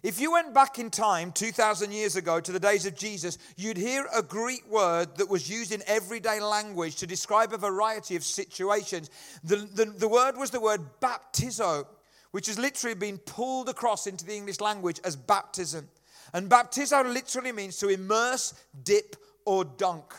[0.02, 3.76] If you went back in time 2,000 years ago to the days of Jesus, you'd
[3.76, 8.24] hear a Greek word that was used in everyday language to describe a variety of
[8.24, 9.10] situations.
[9.44, 11.86] The, the, the word was the word baptizo,
[12.32, 15.88] which has literally been pulled across into the English language as baptism.
[16.32, 20.14] And baptizo literally means to immerse, dip, or dunk.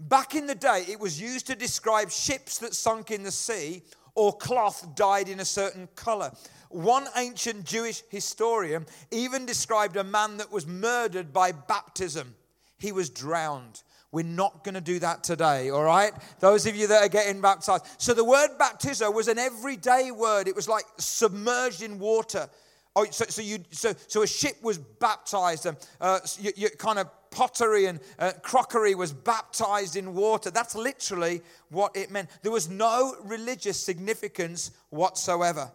[0.00, 3.82] Back in the day, it was used to describe ships that sunk in the sea
[4.14, 6.32] or cloth dyed in a certain color.
[6.72, 12.34] One ancient Jewish historian even described a man that was murdered by baptism.
[12.78, 13.82] He was drowned.
[14.10, 16.12] We're not going to do that today, all right?
[16.40, 17.86] Those of you that are getting baptized.
[17.96, 20.48] So the word baptizo was an everyday word.
[20.48, 22.48] It was like submerged in water.
[22.94, 25.64] Oh, so, so, you, so, so a ship was baptized.
[25.64, 30.50] and uh, you, you kind of pottery and uh, crockery was baptized in water.
[30.50, 32.28] That's literally what it meant.
[32.42, 35.72] There was no religious significance whatsoever.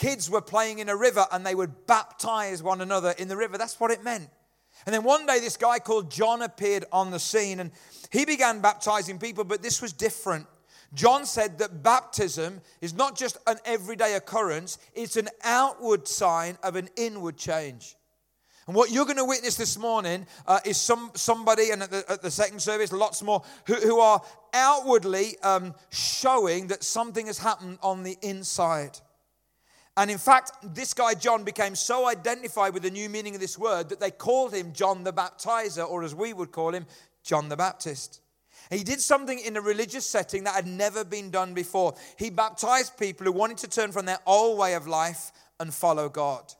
[0.00, 3.58] Kids were playing in a river and they would baptize one another in the river.
[3.58, 4.30] That's what it meant.
[4.86, 7.70] And then one day, this guy called John appeared on the scene and
[8.10, 10.46] he began baptizing people, but this was different.
[10.94, 16.76] John said that baptism is not just an everyday occurrence, it's an outward sign of
[16.76, 17.94] an inward change.
[18.66, 22.10] And what you're going to witness this morning uh, is some, somebody, and at the,
[22.10, 24.22] at the, second service, lots more, who, who are
[24.54, 28.98] outwardly um, showing that something has happened on the inside.
[29.96, 33.58] And in fact, this guy John became so identified with the new meaning of this
[33.58, 36.86] word that they called him John the Baptizer, or as we would call him,
[37.22, 38.20] John the Baptist.
[38.70, 41.94] He did something in a religious setting that had never been done before.
[42.16, 46.08] He baptized people who wanted to turn from their old way of life and follow
[46.08, 46.54] God.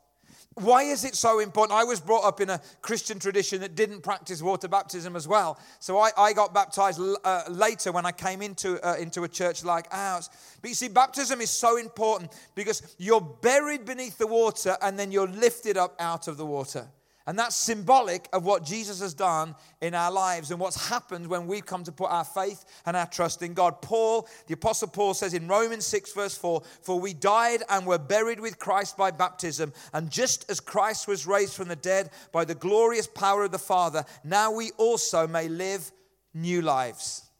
[0.54, 1.78] Why is it so important?
[1.78, 5.58] I was brought up in a Christian tradition that didn't practice water baptism as well.
[5.78, 9.64] So I, I got baptized uh, later when I came into, uh, into a church
[9.64, 10.28] like ours.
[10.60, 15.12] But you see, baptism is so important because you're buried beneath the water and then
[15.12, 16.88] you're lifted up out of the water.
[17.30, 21.46] And that's symbolic of what Jesus has done in our lives and what's happened when
[21.46, 23.80] we've come to put our faith and our trust in God.
[23.80, 27.98] Paul, the Apostle Paul says in Romans 6, verse 4 For we died and were
[27.98, 32.44] buried with Christ by baptism, and just as Christ was raised from the dead by
[32.44, 35.92] the glorious power of the Father, now we also may live
[36.34, 37.30] new lives.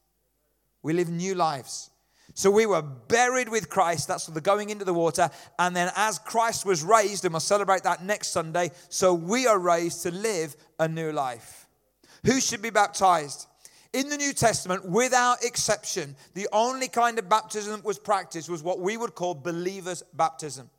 [0.85, 1.91] We live new lives.
[2.35, 4.09] So we were buried with Christ.
[4.09, 5.31] That's the going into the water.
[5.59, 9.59] And then as Christ was raised, and we'll celebrate that next Sunday, so we are
[9.59, 11.67] raised to live a new life.
[12.25, 13.47] Who should be baptized?
[13.93, 18.63] In the New Testament, without exception, the only kind of baptism that was practiced was
[18.63, 20.71] what we would call believers' baptism.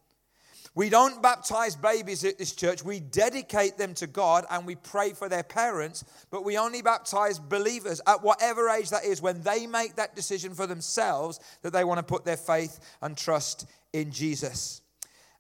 [0.74, 2.84] We don't baptize babies at this church.
[2.84, 7.40] We dedicate them to God and we pray for their parents, but we only baptize
[7.40, 11.84] believers at whatever age that is when they make that decision for themselves that they
[11.84, 14.82] want to put their faith and trust in Jesus.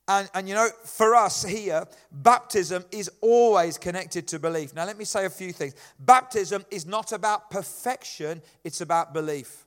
[0.07, 4.73] And, and you know, for us here, baptism is always connected to belief.
[4.75, 5.75] Now, let me say a few things.
[5.99, 9.65] Baptism is not about perfection, it's about belief.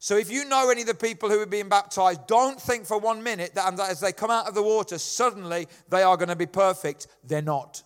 [0.00, 2.98] So if you know any of the people who are being baptized, don't think for
[2.98, 6.28] one minute um, that as they come out of the water, suddenly they are going
[6.28, 7.08] to be perfect.
[7.24, 7.82] They're not.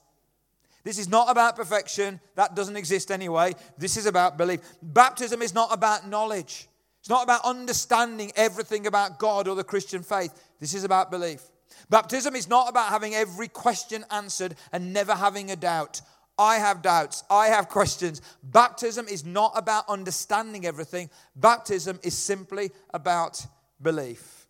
[0.85, 2.21] This is not about perfection.
[2.35, 3.55] That doesn't exist anyway.
[3.79, 4.61] This is about belief.
[4.83, 6.69] Baptism is not about knowledge.
[7.01, 10.33] It's not about understanding everything about God or the Christian faith.
[10.61, 11.43] This is about belief.
[11.89, 16.03] Baptism is not about having every question answered and never having a doubt.
[16.39, 17.25] I have doubts.
[17.31, 18.21] I have questions.
[18.43, 23.45] Baptism is not about understanding everything, baptism is simply about
[23.81, 24.47] belief.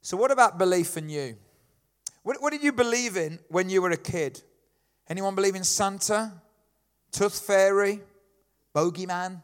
[0.00, 1.36] So, what about belief in you?
[2.22, 4.42] What, what did you believe in when you were a kid?
[5.08, 6.32] Anyone believe in Santa,
[7.10, 8.00] Tooth Fairy,
[8.74, 9.42] Bogeyman,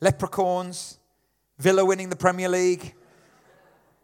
[0.00, 0.98] Leprechauns,
[1.58, 2.94] Villa winning the Premier League,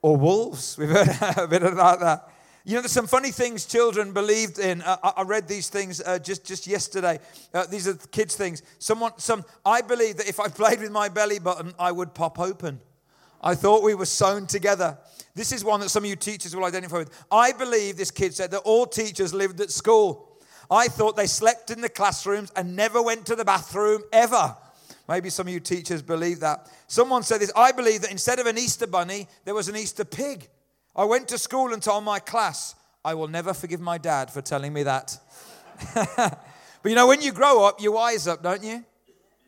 [0.00, 0.78] or Wolves?
[0.78, 2.29] We've heard a bit about that.
[2.64, 4.82] You know, there's some funny things children believed in.
[4.82, 7.18] Uh, I read these things uh, just, just yesterday.
[7.54, 8.62] Uh, these are kids' things.
[8.78, 12.38] Someone, some, I believe that if I played with my belly button, I would pop
[12.38, 12.80] open.
[13.42, 14.98] I thought we were sewn together.
[15.34, 17.26] This is one that some of you teachers will identify with.
[17.32, 20.38] I believe, this kid said, that all teachers lived at school.
[20.70, 24.54] I thought they slept in the classrooms and never went to the bathroom ever.
[25.08, 26.70] Maybe some of you teachers believe that.
[26.86, 30.04] Someone said this I believe that instead of an Easter bunny, there was an Easter
[30.04, 30.48] pig.
[31.00, 34.42] I went to school and told my class, I will never forgive my dad for
[34.42, 35.16] telling me that.
[35.94, 36.38] but
[36.84, 38.84] you know, when you grow up, you wise up, don't you?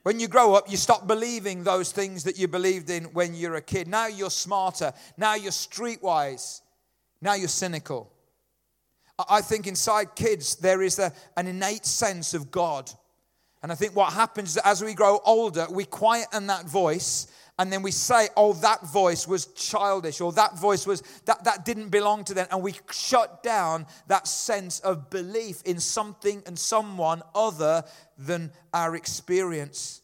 [0.03, 3.57] When you grow up, you stop believing those things that you believed in when you're
[3.57, 3.87] a kid.
[3.87, 4.95] Now you're smarter.
[5.19, 6.63] Now you're streetwise.
[7.21, 8.11] Now you're cynical.
[9.29, 12.91] I think inside kids, there is a, an innate sense of God.
[13.63, 17.27] And I think what happens is that as we grow older, we quieten that voice
[17.59, 21.65] and then we say, oh, that voice was childish, or that voice was, that, that
[21.65, 22.47] didn't belong to them.
[22.51, 27.85] And we shut down that sense of belief in something and someone other
[28.19, 30.02] than our experience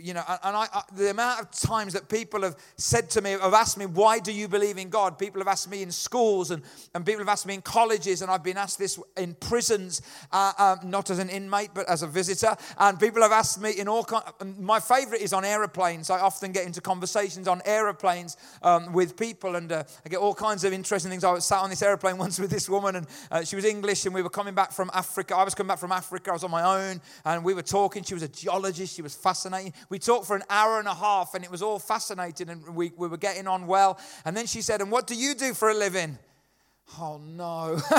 [0.00, 3.32] you know and I, I, the amount of times that people have said to me
[3.32, 5.18] have asked me why do you believe in god?
[5.18, 6.62] People have asked me in schools and,
[6.94, 10.00] and people have asked me in colleges and i've been asked this in prisons
[10.32, 12.56] uh, uh, not as an inmate but as a visitor.
[12.78, 14.24] And people have asked me in all kind
[14.58, 16.08] my favorite is on aeroplanes.
[16.08, 20.34] I often get into conversations on aeroplanes um, with people and uh, i get all
[20.34, 21.22] kinds of interesting things.
[21.22, 24.06] I was sat on this aeroplane once with this woman and uh, she was english
[24.06, 25.36] and we were coming back from africa.
[25.36, 26.30] I was coming back from africa.
[26.30, 28.02] I was on my own and we were talking.
[28.02, 28.96] She was a geologist.
[28.96, 31.78] She was fascinating we talked for an hour and a half and it was all
[31.78, 33.98] fascinating and we, we were getting on well.
[34.24, 36.18] And then she said, And what do you do for a living?
[37.00, 37.80] Oh no.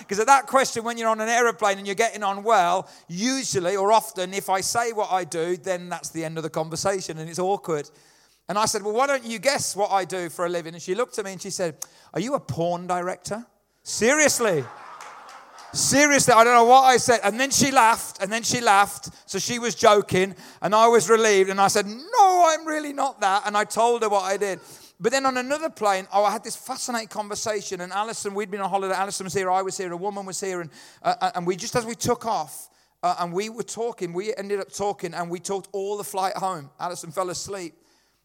[0.00, 3.76] Because at that question, when you're on an aeroplane and you're getting on well, usually
[3.76, 7.18] or often, if I say what I do, then that's the end of the conversation
[7.18, 7.90] and it's awkward.
[8.48, 10.72] And I said, Well, why don't you guess what I do for a living?
[10.72, 11.76] And she looked at me and she said,
[12.14, 13.44] Are you a porn director?
[13.82, 14.64] Seriously?
[15.72, 17.20] Seriously, I don't know what I said.
[17.22, 19.10] And then she laughed, and then she laughed.
[19.26, 21.50] So she was joking, and I was relieved.
[21.50, 23.42] And I said, No, I'm really not that.
[23.46, 24.60] And I told her what I did.
[25.00, 27.82] But then on another plane, oh, I had this fascinating conversation.
[27.82, 28.94] And Alison, we'd been on holiday.
[28.94, 30.60] Alison was here, I was here, a woman was here.
[30.60, 30.70] And,
[31.02, 32.68] uh, uh and we just as we took off,
[33.02, 36.36] uh, and we were talking, we ended up talking, and we talked all the flight
[36.36, 36.70] home.
[36.80, 37.74] Alison fell asleep.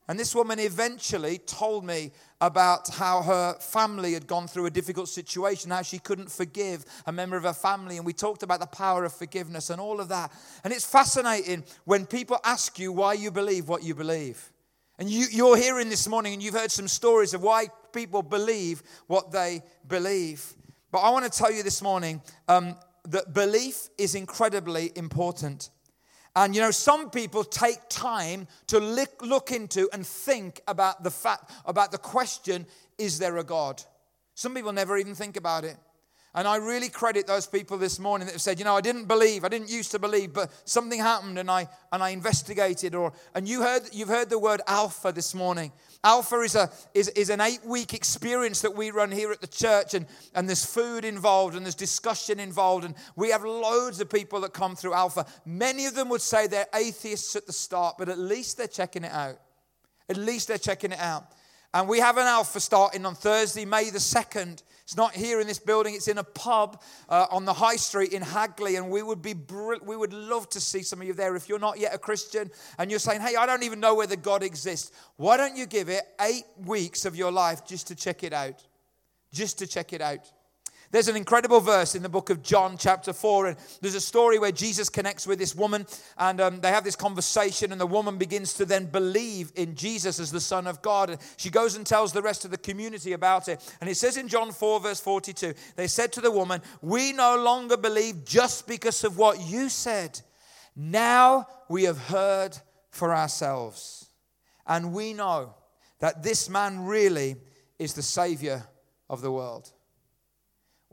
[0.07, 5.07] And this woman eventually told me about how her family had gone through a difficult
[5.07, 7.95] situation, how she couldn't forgive a member of her family.
[7.95, 10.31] And we talked about the power of forgiveness and all of that.
[10.65, 14.51] And it's fascinating when people ask you why you believe what you believe.
[14.99, 18.83] And you, you're hearing this morning and you've heard some stories of why people believe
[19.07, 20.53] what they believe.
[20.91, 22.75] But I want to tell you this morning um,
[23.07, 25.69] that belief is incredibly important.
[26.35, 31.51] And you know, some people take time to look, into and think about the fact,
[31.65, 32.65] about the question,
[32.97, 33.83] is there a God?
[34.33, 35.77] Some people never even think about it.
[36.35, 39.05] And I really credit those people this morning that have said, you know, I didn't
[39.05, 42.95] believe, I didn't used to believe, but something happened and I and I investigated.
[42.95, 45.71] Or and you heard you've heard the word alpha this morning.
[46.03, 49.93] Alpha is a is, is an eight-week experience that we run here at the church,
[49.93, 54.41] and, and there's food involved and there's discussion involved, and we have loads of people
[54.41, 55.25] that come through Alpha.
[55.45, 59.03] Many of them would say they're atheists at the start, but at least they're checking
[59.03, 59.37] it out.
[60.09, 61.25] At least they're checking it out.
[61.73, 64.61] And we have an Alpha starting on Thursday, May the 2nd.
[64.83, 68.11] It's not here in this building, it's in a pub uh, on the high street
[68.11, 68.75] in Hagley.
[68.75, 71.35] And we would, be br- we would love to see some of you there.
[71.35, 74.15] If you're not yet a Christian and you're saying, hey, I don't even know whether
[74.15, 78.23] God exists, why don't you give it eight weeks of your life just to check
[78.23, 78.61] it out?
[79.31, 80.31] Just to check it out.
[80.93, 84.37] There's an incredible verse in the book of John, chapter 4, and there's a story
[84.37, 85.87] where Jesus connects with this woman,
[86.19, 90.19] and um, they have this conversation, and the woman begins to then believe in Jesus
[90.19, 91.09] as the Son of God.
[91.09, 93.75] And she goes and tells the rest of the community about it.
[93.81, 97.41] And it says in John 4, verse 42, they said to the woman, We no
[97.41, 100.21] longer believe just because of what you said.
[100.75, 102.55] Now we have heard
[102.91, 104.11] for ourselves.
[104.67, 105.55] And we know
[106.01, 107.37] that this man really
[107.79, 108.63] is the Savior
[109.09, 109.71] of the world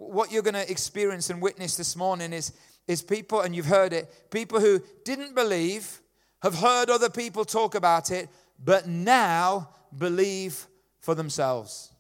[0.01, 2.53] what you're going to experience and witness this morning is,
[2.89, 6.01] is people, and you've heard it, people who didn't believe,
[6.43, 8.29] have heard other people talk about it,
[8.65, 10.67] but now believe
[11.01, 11.93] for themselves.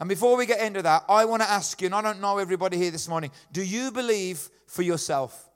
[0.00, 2.38] And before we get into that, I want to ask you, and I don't know
[2.38, 5.49] everybody here this morning, do you believe for yourself?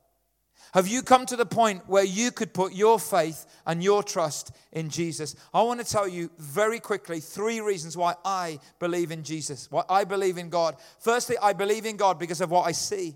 [0.75, 4.51] Have you come to the point where you could put your faith and your trust
[4.73, 5.37] in Jesus?
[5.55, 9.85] I want to tell you very quickly three reasons why I believe in Jesus, why
[9.89, 10.75] I believe in God.
[10.99, 13.15] Firstly, I believe in God because of what I see,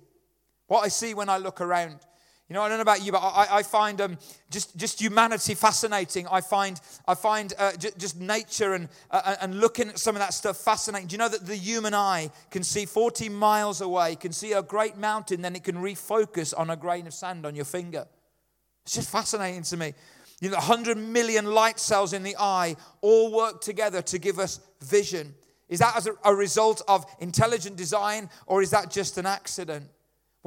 [0.68, 1.98] what I see when I look around.
[2.48, 4.16] You know, I don't know about you, but I, I find um,
[4.50, 6.26] just, just humanity fascinating.
[6.28, 10.20] I find, I find uh, j- just nature and, uh, and looking at some of
[10.20, 11.08] that stuff fascinating.
[11.08, 14.62] Do you know that the human eye can see 40 miles away, can see a
[14.62, 18.06] great mountain, then it can refocus on a grain of sand on your finger?
[18.86, 19.92] It's just fascinating to me.
[20.40, 24.60] You know, 100 million light cells in the eye all work together to give us
[24.80, 25.34] vision.
[25.68, 29.84] Is that as a, a result of intelligent design or is that just an accident?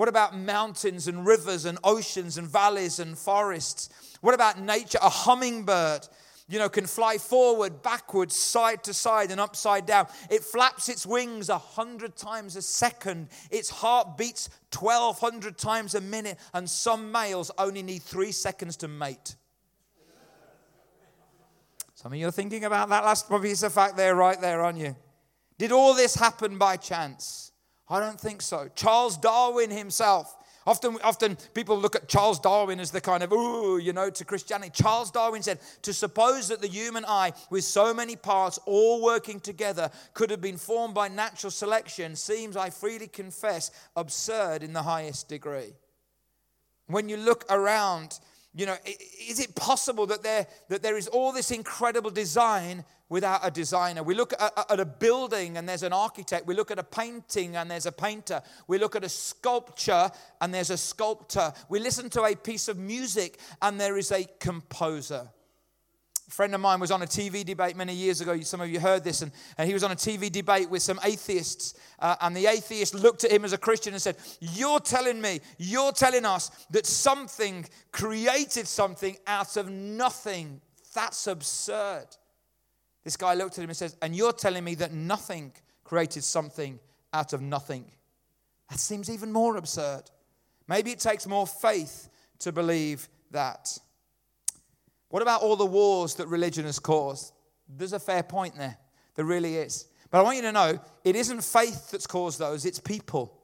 [0.02, 3.88] What about mountains and rivers and oceans and valleys and forests?
[4.22, 4.98] What about nature?
[5.00, 6.08] A hummingbird,
[6.50, 10.08] you know, can fly forward, backwards, side to side, and upside down.
[10.32, 13.30] It flaps its wings a hundred times a second.
[13.52, 18.88] Its heart beats 1,200 times a minute, and some males only need three seconds to
[18.88, 19.36] mate.
[21.94, 24.80] Some of you are thinking about that last piece of fact there, right there, aren't
[24.80, 24.96] you?
[25.60, 27.51] Did all this happen by chance?
[27.92, 28.70] I don't think so.
[28.74, 30.38] Charles Darwin himself.
[30.66, 34.24] Often, often people look at Charles Darwin as the kind of, ooh, you know, to
[34.24, 34.72] Christianity.
[34.74, 39.40] Charles Darwin said, to suppose that the human eye, with so many parts all working
[39.40, 44.84] together, could have been formed by natural selection seems, I freely confess, absurd in the
[44.84, 45.74] highest degree.
[46.88, 48.20] When you look around,
[48.54, 53.42] you know, is it possible that there, that there is all this incredible design without
[53.44, 54.02] a designer.
[54.02, 56.48] We look at, at, a building and there's an architect.
[56.48, 58.42] We look at a painting and there's a painter.
[58.68, 60.10] We look at a sculpture
[60.40, 61.52] and there's a sculptor.
[61.68, 65.28] We listen to a piece of music and there is a composer.
[66.26, 68.40] A friend of mine was on a TV debate many years ago.
[68.40, 70.98] Some of you heard this, and, and he was on a TV debate with some
[71.04, 71.74] atheists.
[72.00, 75.42] Uh, and the atheist looked at him as a Christian and said, You're telling me,
[75.58, 80.62] you're telling us that something created something out of nothing.
[80.94, 82.08] That's absurd.
[83.04, 85.52] This guy looked at him and says, And you're telling me that nothing
[85.84, 86.80] created something
[87.14, 87.86] out of nothing?
[88.70, 90.04] That seems even more absurd.
[90.68, 93.78] Maybe it takes more faith to believe that.
[95.10, 97.34] What about all the wars that religion has caused?
[97.68, 98.78] There's a fair point there.
[99.16, 99.88] There really is.
[100.10, 103.38] But I want you to know it isn't faith that's caused those, it's people.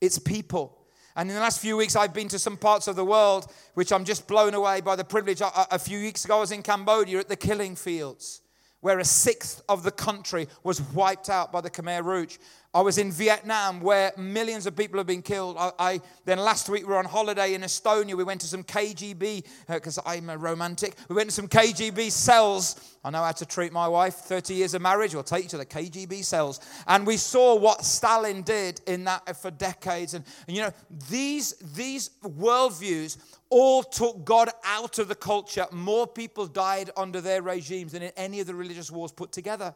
[0.00, 0.78] It's people.
[1.16, 3.92] And in the last few weeks, I've been to some parts of the world which
[3.92, 5.42] I'm just blown away by the privilege.
[5.42, 8.42] A, few weeks ago, I was in Cambodia at the killing fields
[8.80, 12.38] where a sixth of the country was wiped out by the Khmer Rouge.
[12.72, 15.56] I was in Vietnam where millions of people have been killed.
[15.58, 18.14] I, I then last week we were on holiday in Estonia.
[18.14, 20.94] We went to some KGB because uh, I'm a romantic.
[21.08, 22.96] We went to some KGB cells.
[23.04, 24.14] I know how to treat my wife.
[24.14, 26.60] 30 years of marriage we'll take you to the KGB cells.
[26.86, 30.14] And we saw what Stalin did in that for decades.
[30.14, 30.72] And, and you know,
[31.10, 33.18] these, these worldviews
[33.50, 35.66] all took God out of the culture.
[35.72, 39.74] More people died under their regimes than in any of the religious wars put together.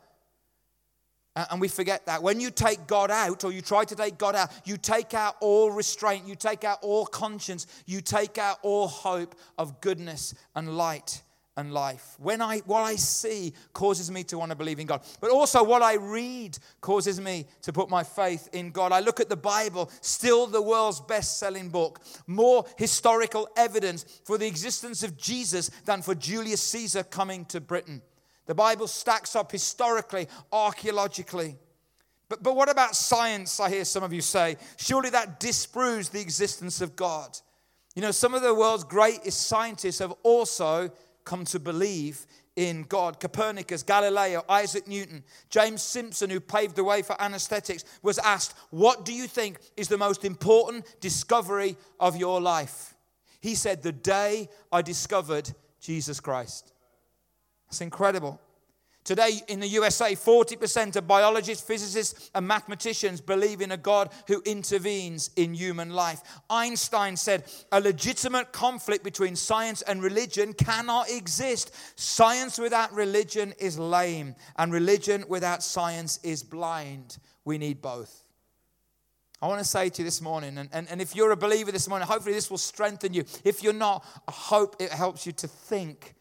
[1.36, 2.22] And we forget that.
[2.22, 5.34] When you take God out, or you try to take God out, you take out
[5.40, 10.76] all restraint, you take out all conscience, you take out all hope of goodness and
[10.76, 11.22] light
[11.56, 12.16] and life.
[12.18, 15.02] When I what I see causes me to want to believe in God.
[15.20, 18.92] But also what I read causes me to put my faith in God.
[18.92, 24.46] I look at the Bible, still the world's best-selling book, more historical evidence for the
[24.46, 28.02] existence of Jesus than for Julius Caesar coming to Britain.
[28.46, 31.56] The Bible stacks up historically, archaeologically.
[32.28, 33.60] But, but what about science?
[33.60, 34.56] I hear some of you say.
[34.76, 37.38] Surely that disproves the existence of God.
[37.94, 40.90] You know, some of the world's greatest scientists have also
[41.24, 43.20] come to believe in God.
[43.20, 49.04] Copernicus, Galileo, Isaac Newton, James Simpson, who paved the way for anesthetics, was asked, What
[49.04, 52.94] do you think is the most important discovery of your life?
[53.40, 55.50] He said, The day I discovered
[55.80, 56.72] Jesus Christ.
[57.66, 58.40] That's incredible.
[59.04, 64.40] Today in the USA, 40% of biologists, physicists, and mathematicians believe in a God who
[64.46, 66.22] intervenes in human life.
[66.48, 71.74] Einstein said a legitimate conflict between science and religion cannot exist.
[71.96, 77.18] Science without religion is lame, and religion without science is blind.
[77.44, 78.22] We need both.
[79.42, 81.70] I want to say to you this morning, and, and, and if you're a believer
[81.70, 83.24] this morning, hopefully this will strengthen you.
[83.44, 86.14] If you're not, I hope it helps you to think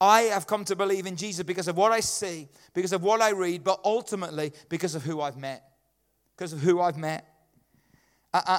[0.00, 3.22] I have come to believe in Jesus because of what I see, because of what
[3.22, 5.62] I read, but ultimately because of who I've met.
[6.36, 7.26] Because of who I've met.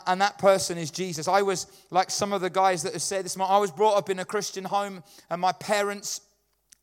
[0.08, 1.28] And that person is Jesus.
[1.28, 3.38] I was like some of the guys that have said this.
[3.40, 6.22] I was brought up in a Christian home, and my parents,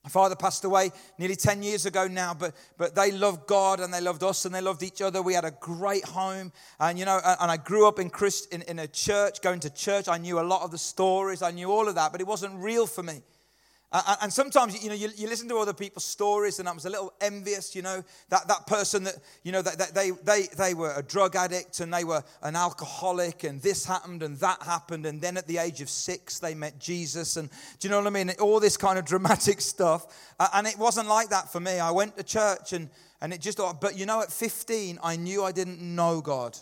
[0.04, 3.92] my father passed away nearly 10 years ago now, but, but they loved God and
[3.92, 5.22] they loved us and they loved each other.
[5.22, 6.52] We had a great home.
[6.78, 9.70] And, you know, and I grew up in, Christ, in, in a church, going to
[9.70, 10.06] church.
[10.06, 12.54] I knew a lot of the stories, I knew all of that, but it wasn't
[12.62, 13.22] real for me.
[14.20, 16.90] And sometimes, you know, you, you, listen to other people's stories, and I was a
[16.90, 19.14] little envious, you know, that, that person that,
[19.44, 22.56] you know, that, that they, they, they were a drug addict and they were an
[22.56, 25.06] alcoholic, and this happened and that happened.
[25.06, 27.36] And then at the age of six, they met Jesus.
[27.36, 28.32] And do you know what I mean?
[28.40, 30.34] All this kind of dramatic stuff.
[30.52, 31.78] And it wasn't like that for me.
[31.78, 32.90] I went to church, and,
[33.20, 36.58] and it just, but you know, at 15, I knew I didn't know God.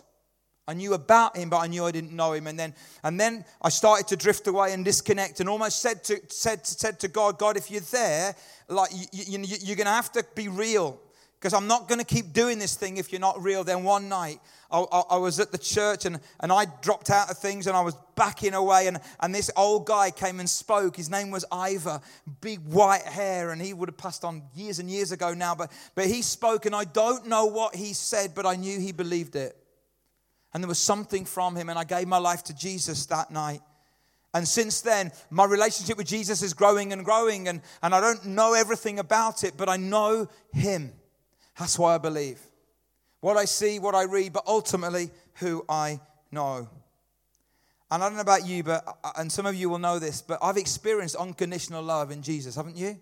[0.65, 2.47] I knew about him, but I knew I didn't know him.
[2.47, 6.21] And then, and then I started to drift away and disconnect, and almost said to
[6.29, 8.33] said said to God, God, if you're there,
[8.69, 11.01] like you, you, you're going to have to be real,
[11.37, 13.65] because I'm not going to keep doing this thing if you're not real.
[13.65, 14.39] Then one night,
[14.71, 17.75] I, I, I, was at the church, and and I dropped out of things, and
[17.75, 20.95] I was backing away, and and this old guy came and spoke.
[20.95, 21.99] His name was Ivor,
[22.39, 25.73] big white hair, and he would have passed on years and years ago now, but
[25.93, 29.35] but he spoke, and I don't know what he said, but I knew he believed
[29.35, 29.57] it.
[30.53, 33.61] And there was something from him, and I gave my life to Jesus that night.
[34.33, 38.25] And since then, my relationship with Jesus is growing and growing, and, and I don't
[38.25, 40.91] know everything about it, but I know him.
[41.57, 42.39] That's why I believe.
[43.19, 45.99] What I see, what I read, but ultimately who I
[46.31, 46.67] know.
[47.91, 50.21] And I don't know about you, but uh, and some of you will know this,
[50.21, 52.99] but I've experienced unconditional love in Jesus, haven't you?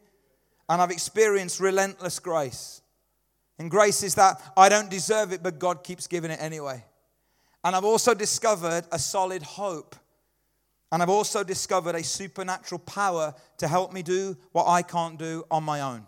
[0.68, 2.82] And I've experienced relentless grace.
[3.58, 6.84] And grace is that I don't deserve it, but God keeps giving it anyway.
[7.64, 9.96] And I've also discovered a solid hope.
[10.92, 15.46] And I've also discovered a supernatural power to help me do what I can't do
[15.50, 16.06] on my own.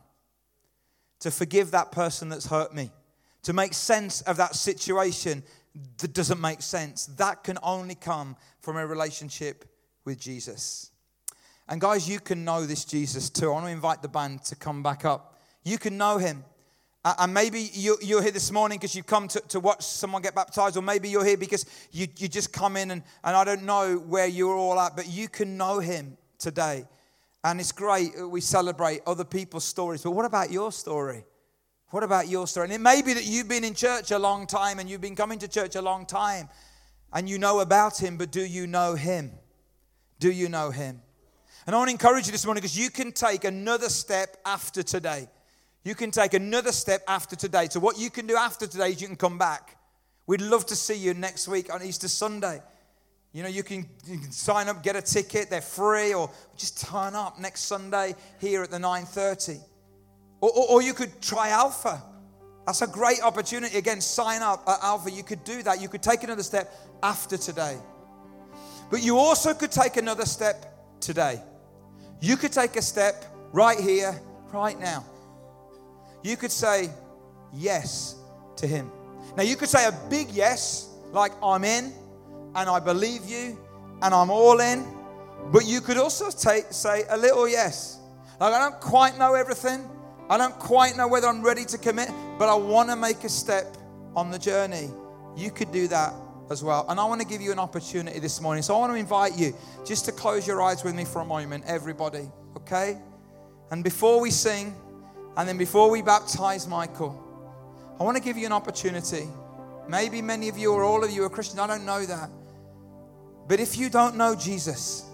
[1.22, 2.92] To forgive that person that's hurt me.
[3.44, 5.44] To make sense of that situation
[5.98, 7.06] that doesn't make sense.
[7.06, 9.66] That can only come from a relationship
[10.06, 10.92] with Jesus.
[11.68, 13.50] And guys, you can know this Jesus too.
[13.50, 15.40] I want to invite the band to come back up.
[15.64, 16.44] You can know him.
[17.06, 20.78] And maybe you're here this morning because you've come to, to watch someone get baptized,
[20.78, 23.98] or maybe you're here because you, you just come in and, and I don't know
[23.98, 26.86] where you're all at, but you can know him today.
[27.44, 28.12] And it's great.
[28.30, 30.02] We celebrate other people's stories.
[30.04, 31.26] But what about your story?
[31.90, 32.66] What about your story?
[32.66, 35.16] And it may be that you've been in church a long time and you've been
[35.16, 36.48] coming to church a long time
[37.12, 39.32] and you know about him, but do you know him?
[40.20, 41.02] Do you know him?
[41.68, 44.82] And I want to encourage you this morning because you can take another step after
[44.84, 45.28] today.
[45.84, 47.68] You can take another step after today.
[47.70, 49.78] So, what you can do after today is you can come back.
[50.26, 52.62] We'd love to see you next week on Easter Sunday.
[53.34, 56.80] You know, you can, you can sign up, get a ticket, they're free, or just
[56.88, 59.60] turn up next Sunday here at the 9.30.
[60.40, 62.02] Or, or, or you could try Alpha.
[62.66, 63.78] That's a great opportunity.
[63.78, 65.12] Again, sign up at Alpha.
[65.12, 65.82] You could do that.
[65.82, 66.72] You could take another step
[67.02, 67.78] after today.
[68.90, 71.42] But you also could take another step today.
[72.22, 74.18] You could take a step right here,
[74.54, 75.04] right now
[76.24, 76.90] you could say
[77.54, 78.16] yes
[78.56, 78.92] to Him.
[79.36, 81.94] Now, you could say a big yes, like I'm in
[82.56, 83.58] and I believe you
[84.02, 84.86] and I'm all in,
[85.52, 88.00] but you could also take, say a little yes.
[88.40, 89.88] Like, I don't quite know everything,
[90.30, 92.10] I don't quite know whether I'm ready to commit,
[92.40, 93.78] but I want to make a step
[94.16, 94.90] on the journey.
[95.36, 96.14] You could do that
[96.50, 96.86] as well.
[96.90, 98.64] And I want to give you an opportunity this morning.
[98.64, 99.56] So I want to invite you
[99.86, 102.98] just to close your eyes with me for a moment, everybody, okay?
[103.72, 104.76] And before we sing,
[105.38, 107.20] and then before we baptize Michael,
[108.00, 109.28] I want to give you an opportunity.
[109.88, 111.60] Maybe many of you or all of you are Christians.
[111.60, 112.30] I don't know that.
[113.48, 115.06] But if you don't know Jesus,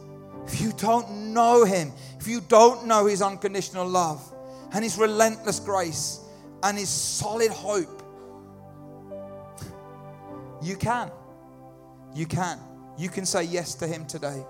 [0.46, 4.22] if you don't know him, if you don't know his unconditional love
[4.74, 6.20] and his relentless grace
[6.64, 8.04] and his solid hope,
[10.62, 11.12] you can.
[12.14, 12.60] You can.
[12.98, 14.44] You can say yes to him today.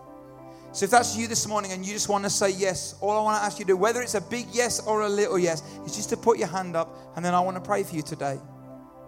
[0.71, 3.21] So if that's you this morning and you just want to say yes, all I
[3.23, 5.63] want to ask you to do, whether it's a big yes or a little yes,
[5.85, 8.03] is just to put your hand up and then I want to pray for you
[8.03, 8.37] today.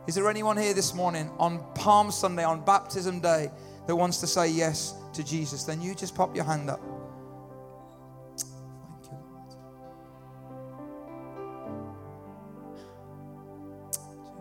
[0.08, 3.52] Is there anyone here this morning on Palm Sunday, on Baptism Day,
[3.86, 5.64] that wants to say yes to Jesus?
[5.64, 6.82] Then you just pop your hand up.
[8.36, 9.20] Thank you.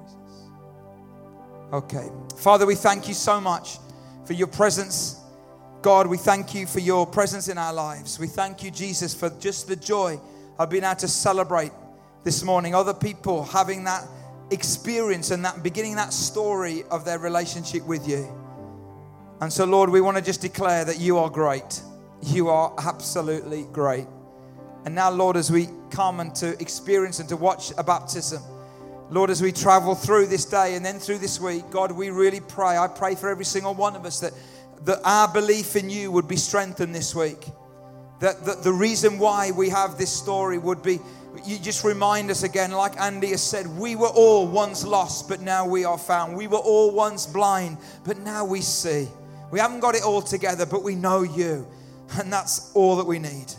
[0.07, 0.49] Jesus.
[1.71, 2.09] Okay.
[2.39, 3.77] Father, we thank you so much
[4.25, 5.20] for your presence.
[5.83, 8.19] God, we thank you for your presence in our lives.
[8.19, 10.21] We thank you, Jesus, for just the joy
[10.59, 11.73] of being able to celebrate
[12.23, 12.75] this morning.
[12.75, 14.05] Other people having that
[14.51, 18.29] experience and that beginning that story of their relationship with you.
[19.41, 21.81] And so, Lord, we want to just declare that you are great.
[22.23, 24.07] You are absolutely great.
[24.85, 28.43] And now, Lord, as we come and to experience and to watch a baptism,
[29.09, 32.41] Lord, as we travel through this day and then through this week, God, we really
[32.41, 32.77] pray.
[32.77, 34.35] I pray for every single one of us that,
[34.85, 37.47] that our belief in you would be strengthened this week.
[38.21, 41.01] That, that the reason why we have this story would be
[41.45, 45.41] you just remind us again, like Andy has said, we were all once lost, but
[45.41, 46.37] now we are found.
[46.37, 49.09] We were all once blind, but now we see.
[49.51, 51.67] We haven't got it all together, but we know you.
[52.19, 53.53] And that's all that we need.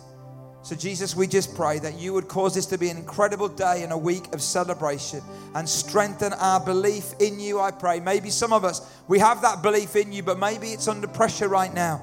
[0.72, 3.84] So, Jesus, we just pray that you would cause this to be an incredible day
[3.84, 5.19] and a week of celebration
[5.53, 7.99] and strengthen our belief in you, I pray.
[7.99, 11.49] Maybe some of us, we have that belief in you, but maybe it's under pressure
[11.49, 12.01] right now.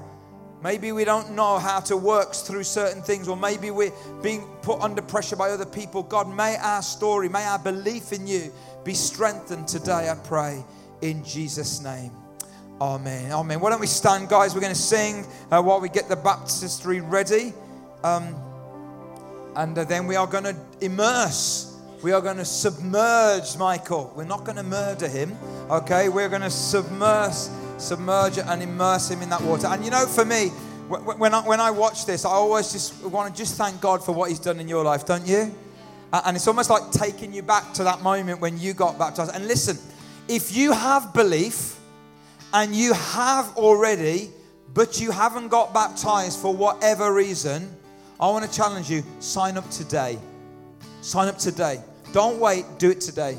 [0.63, 3.91] Maybe we don't know how to work through certain things, or maybe we're
[4.23, 6.03] being put under pressure by other people.
[6.03, 8.53] God, may our story, may our belief in you
[8.85, 10.63] be strengthened today, I pray,
[11.01, 12.13] in Jesus' name.
[12.83, 13.33] Amen.
[13.33, 13.61] Amen.
[13.61, 14.55] Why don't we stand, guys?
[14.55, 17.55] We're going to sing uh, while we get the baptistry ready.
[18.05, 18.37] Um,
[19.57, 21.77] and uh, then we are going to immerse.
[22.03, 24.13] We are going to submerge Michael.
[24.17, 25.37] We're not going to murder him,
[25.71, 26.09] okay?
[26.09, 27.35] We're going to submerge,
[27.79, 29.67] submerge and immerse him in that water.
[29.67, 30.51] And you know, for me,
[30.89, 34.13] when I, when I watch this, I always just want to just thank God for
[34.13, 35.55] what He's done in your life, don't you?
[36.13, 39.35] And it's almost like taking you back to that moment when you got baptized.
[39.35, 39.77] And listen,
[40.27, 41.79] if you have belief
[42.55, 44.31] and you have already,
[44.73, 47.77] but you haven't got baptized for whatever reason,
[48.21, 50.19] I want to challenge you sign up today.
[51.03, 51.81] Sign up today.
[52.13, 53.39] Don't wait, do it today.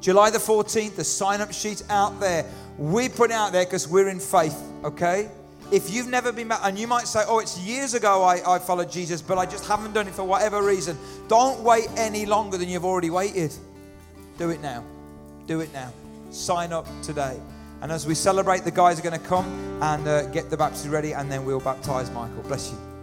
[0.00, 2.44] July the 14th, the sign up sheet's out there.
[2.78, 5.30] We put it out there because we're in faith, okay?
[5.72, 8.58] If you've never been back, and you might say, oh, it's years ago I, I
[8.58, 10.98] followed Jesus, but I just haven't done it for whatever reason.
[11.28, 13.52] Don't wait any longer than you've already waited.
[14.38, 14.84] Do it now.
[15.46, 15.92] Do it now.
[16.30, 17.40] Sign up today.
[17.80, 19.46] And as we celebrate, the guys are going to come
[19.82, 22.42] and uh, get the baptism ready, and then we'll baptize Michael.
[22.42, 22.95] Bless you.